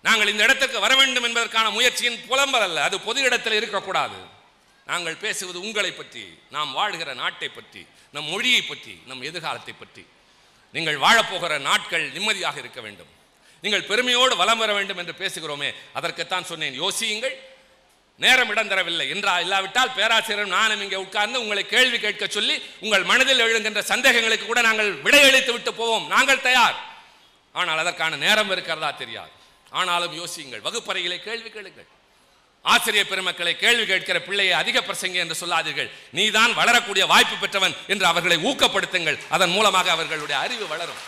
[0.07, 4.19] நாங்கள் இந்த இடத்துக்கு வர வேண்டும் என்பதற்கான முயற்சியின் புலம்பல் அல்ல அது பொது இடத்தில் இருக்கக்கூடாது.
[4.91, 6.25] நாங்கள் பேசுவது உங்களை பற்றி
[6.55, 7.83] நாம் வாழ்கிற நாட்டை பற்றி
[8.15, 10.03] நம் மொழியை பற்றி நம் எதிர்காலத்தை பற்றி.
[10.75, 13.11] நீங்கள் வாழப்போகிற நாட்கள் நிம்மதியாக இருக்க வேண்டும்.
[13.65, 16.77] நீங்கள் பெருமையோடு வலம் வர வேண்டும் என்று பேசுகிறோமே அதற்குத்தான் சொன்னேன்.
[16.83, 17.35] யோசியுங்கள்.
[18.21, 23.45] நேரம் இடம் தரவில்லை என்றா இல்லாவிட்டால் பேராசிரியர் நானும் இங்கே உட்கார்ந்து உங்களை கேள்வி கேட்க சொல்லி உங்கள் மனதில்
[23.45, 26.07] எழுகின்ற சந்தேகங்களுக்கு கூட நாங்கள் விடையளித்து விட்டு போவோம்.
[26.15, 26.79] நாங்கள் தயார்.
[27.55, 29.33] ஆனால் அதற்கான நேரம் இருக்கிறதா தெரியாது.
[29.79, 31.89] ஆனாலும் யோசியுங்கள் வகுப்பறையிலே கேள்வி கேளுங்கள்.
[32.65, 35.89] ஆசிரியர் பெருமக்களை கேள்வி கேட்கிற பிள்ளையை அதிக பிரசங்க என்று சொல்லாதீர்கள்.
[36.19, 39.19] நீதான் வளரக்கூடிய வாய்ப்பு பெற்றவன் என்று அவர்களை ஊக்கப்படுத்துங்கள்.
[39.37, 41.01] அதன் மூலமாக அவர்களுடைய அறிவு வளரும்.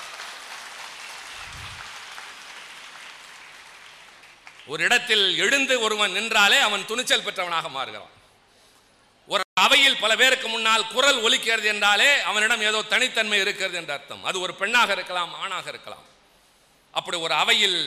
[4.73, 8.13] ஒரு இடத்தில் எழுந்து ஒருவன் நின்றாலே அவன் துணிச்சல் பெற்றவனாக மாறுகிறான்.
[9.33, 14.25] ஒரு அவையில் பல பேருக்கு முன்னால் குரல் ஒலிக்கிறது என்றாலே அவனிடம் ஏதோ தனித்தன்மை இருக்கிறது என்ற அர்த்தம்.
[14.25, 16.07] அது ஒரு பெண்ணாக இருக்கலாம் ஆணாக இருக்கலாம்.
[16.99, 17.79] அப்படி ஒரு அவையில்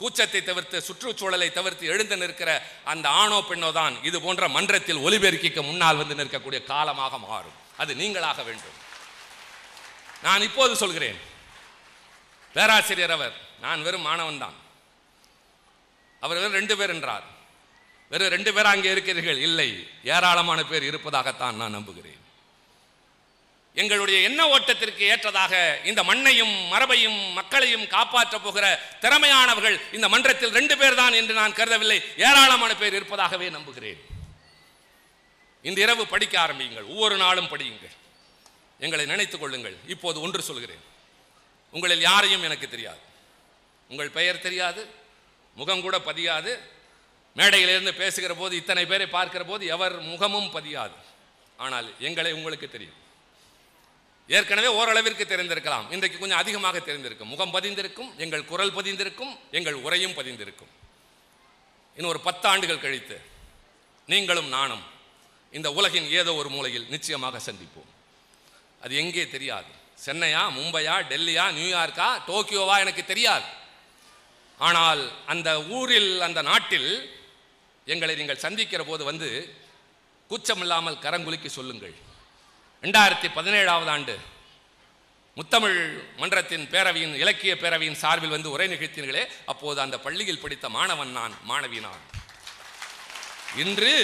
[0.00, 2.50] கூச்சத்தை தவிர்த்து சுற்றுச்சூழலை தவிர்த்து எழுந்து நிற்கிற
[2.92, 7.58] அந்த ஆணோ பெண்ணோ தான் இது போன்ற மன்றத்தில் ஒலிபெருக்கிக்கு முன்னால் வந்து நிற்கக்கூடிய காலமாக மாறும்.
[7.82, 8.78] அது நீங்களாக வேண்டும்.
[10.26, 11.18] நான் இப்போது சொல்கிறேன்.
[12.56, 14.56] பேராசிரியர் அவர் நான் வெறும் மாணவன் தான்.
[16.24, 17.26] அவர் வெறும் ரெண்டு பேர் என்றார்.
[18.12, 19.38] வெறும் ரெண்டு பேர் அங்கே இருக்கிறீர்கள்?
[19.48, 19.68] இல்லை.
[20.14, 22.19] ஏராளமான பேர் இருப்பதாகத்தான் நான் நம்புகிறேன்.
[23.74, 30.94] எங்களுடைய எண்ண ஓட்டத்திற்கு ஏற்றதாக இந்த மண்ணையும் மரபையும் மக்களையும் காப்பாற்றப் போகிற திறமையானவர்கள் இந்த மன்றத்தில் ரெண்டு பேர்
[30.94, 32.02] தான் என்று நான் கருதவில்லை.
[32.16, 34.04] ஏராளமான பேர் இருப்பதாகவே நம்புகிறேன்.
[35.62, 36.84] இந்த இரவு படிக்க ஆரம்பியுங்கள்.
[36.84, 37.90] ஒவ்வொரு நாளும் படியுங்கள்.
[38.78, 39.76] எங்களை நினைத்துக் கொள்ளுங்கள்.
[39.86, 40.82] இப்போது ஒன்று சொல்கிறேன்.
[41.70, 42.98] உங்களில் யாரையும் எனக்கு தெரியாது.
[43.88, 44.88] உங்கள் பெயர் தெரியாது.
[45.54, 46.58] முகம் கூட பதியாது.
[47.36, 50.96] மேடையிலிருந்து பேசுகிற போது இத்தனை பேரை பார்க்கிற போது எவர் முகமும் பதியாது.
[51.56, 53.08] ஆனால் எங்களை உங்களுக்கு தெரியும்.
[54.36, 55.86] ஏற்கனவே ஓரளவிற்கு தெரிந்திருக்கலாம்.
[55.94, 57.30] இன்றைக்கு கொஞ்சம் அதிகமாக தெரிந்திருக்கும்.
[57.32, 60.72] முகம் பதிந்திருக்கும் எங்கள் குரல் பதிந்திருக்கும் எங்கள் உரையும் பதிந்திருக்கும்.
[61.96, 63.16] இன்னும் ஒரு பத்தாண்டுகள் கழித்து
[64.12, 64.84] நீங்களும் நானும்
[65.58, 67.90] இந்த உலகின் ஏதோ ஒரு மூலையில் நிச்சயமாக சந்திப்போம்.
[68.82, 69.70] அது எங்கே தெரியாது.
[70.04, 73.48] சென்னையா மும்பையா டெல்லியா நியூயார்க்கா டோக்கியோவா எனக்கு தெரியாது.
[74.66, 75.02] ஆனால்
[75.32, 76.90] அந்த ஊரில் அந்த நாட்டில்
[77.92, 79.28] எங்களை நீங்கள் சந்திக்கிற போது வந்து
[80.30, 81.96] கூச்சமில்லாமல் கரங்குலுக்கி சொல்லுங்கள்.
[82.84, 84.14] ரெண்டாயிரத்தி பதினேழாவது ஆண்டு
[85.38, 85.78] முத்தமிழ்
[86.20, 91.80] மன்றத்தின் பேரவையின் இலக்கிய பேரவையின் சார்பில் வந்து உரை நிகழ்த்தினீர்களே அப்போது அந்த பள்ளியில் படித்த மாணவன் நான் மாணவி
[91.86, 92.04] நான்
[93.64, 93.94] இன்று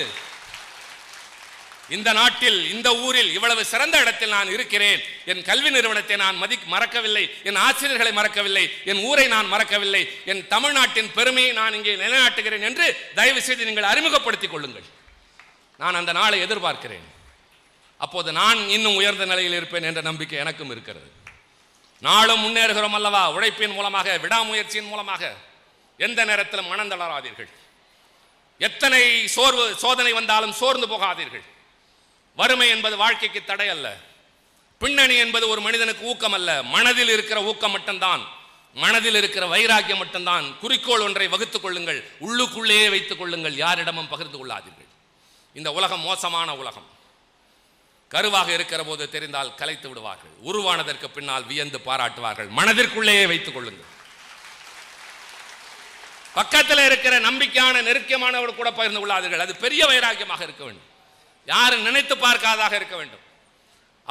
[1.97, 5.01] இந்த நாட்டில் இந்த ஊரில் இவ்வளவு சிறந்த இடத்தில் நான் இருக்கிறேன்.
[5.33, 7.25] என் கல்வி நிறுவனத்தை நான் மதி மறக்கவில்லை.
[7.49, 8.65] என் ஆசிரியர்களை மறக்கவில்லை.
[8.91, 10.03] என் ஊரை நான் மறக்கவில்லை.
[10.33, 12.87] என் தமிழ்நாட்டின் பெருமையை நான் இங்கே நிலைநாட்டுகிறேன் என்று
[13.19, 14.89] தயவு செய்து நீங்கள் அறிமுகப்படுத்திக் கொள்ளுங்கள்.
[15.83, 17.07] நான் அந்த நாளை எதிர்பார்க்கிறேன்.
[17.99, 21.13] அப்போது நான் இன்னும் உயர்ந்த நிலையில் இருப்பேன் என்ற நம்பிக்கை எனக்கும் இருக்கிறது.
[22.01, 23.31] நாளும் முன்னேறுகிறோம் அல்லவா?
[23.31, 25.35] உழைப்பின் மூலமாக விடாமுயற்சியின் மூலமாக.
[25.99, 27.49] எந்த நேரத்திலும் மனம் தளராதீர்கள்.
[28.59, 31.45] எத்தனை சோர்வு சோதனை வந்தாலும் சோர்ந்து போகாதீர்கள்.
[32.37, 33.97] வறுமை என்பது வாழ்க்கைக்கு தடை அல்ல.
[34.79, 36.63] பின்னணி என்பது ஒரு மனிதனுக்கு ஊக்கம் அல்ல.
[36.63, 38.27] மனதில் இருக்கிற ஊக்கம் மட்டும்தான்.
[38.75, 40.59] மனதில் இருக்கிற வைராக்கியம் மட்டும்தான்.
[40.59, 42.11] குறிக்கோள் ஒன்றை வகுத்துக் கொள்ளுங்கள்.
[42.21, 43.55] உள்ளுக்குள்ளேயே வைத்துக் கொள்ளுங்கள்.
[43.55, 44.89] யாரிடமும் பகிர்ந்து கொள்ளாதீர்கள்.
[45.55, 46.95] இந்த உலகம் மோசமான உலகம்.
[48.13, 50.35] கருவாக இருக்கிற போது தெரிந்தால் கலைத்து விடுவார்கள்.
[50.49, 52.49] உருவானதற்கு பின்னால் வியந்து பாராட்டுவார்கள்.
[52.59, 53.93] மனதிற்குள்ளேயே வைத்துக் கொள்ளுங்கள்.
[56.39, 59.45] பக்கத்தில் இருக்கிற நம்பிக்கையான நெருக்கமானவர் கூட பகிர்ந்து கொள்ளாதீர்கள்.
[59.47, 60.89] அது பெரிய வைராக்கியமாக இருக்க வேண்டும்.
[61.53, 63.25] யாரும் நினைத்து பார்க்காதாக இருக்க வேண்டும்.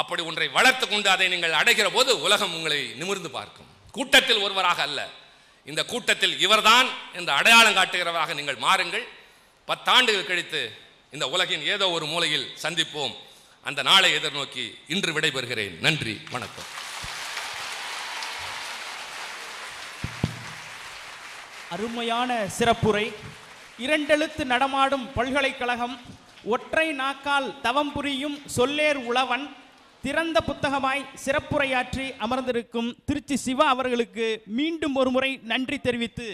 [0.02, 3.70] அப்படி ஒன்றை வளர்த்து கொண்டு அதை நீங்கள் அடைகிற போது உலகம் உங்களை நிமிர்ந்து பார்க்கும்.
[3.92, 5.00] கூட்டத்தில் ஒருவராக அல்ல.
[5.66, 6.88] இந்த கூட்டத்தில் இவர்தான்
[7.18, 9.06] என்று அடையாளம் காட்டுகிறவராக நீங்கள் மாறுங்கள்.
[9.68, 10.62] பத்தாண்டுகள் கழித்து
[11.16, 13.16] இந்த உலகின் ஏதோ ஒரு மூலையில் சந்திப்போம்.
[13.70, 14.64] அந்த நாளை எதிர்நோக்கி
[14.94, 15.76] இன்று விடைபெறுகிறேன்.
[15.86, 16.68] நன்றி வணக்கம்.
[21.76, 23.06] அருமையான சிறப்புரை.
[23.86, 25.96] இரண்டெழுத்து நடமாடும் பல்கலைக்கழகம்
[26.54, 29.46] ஒற்றை நாக்கால் தவம் புரியும் சொல்லேர் உழவன்
[30.04, 34.28] திறந்த புத்தகமாய் சிறப்புரையாற்றி அமர்ந்திருக்கும் திருச்சி சிவா அவர்களுக்கு
[34.60, 36.28] மீண்டும் ஒருமுறை நன்றி தெரிவித்து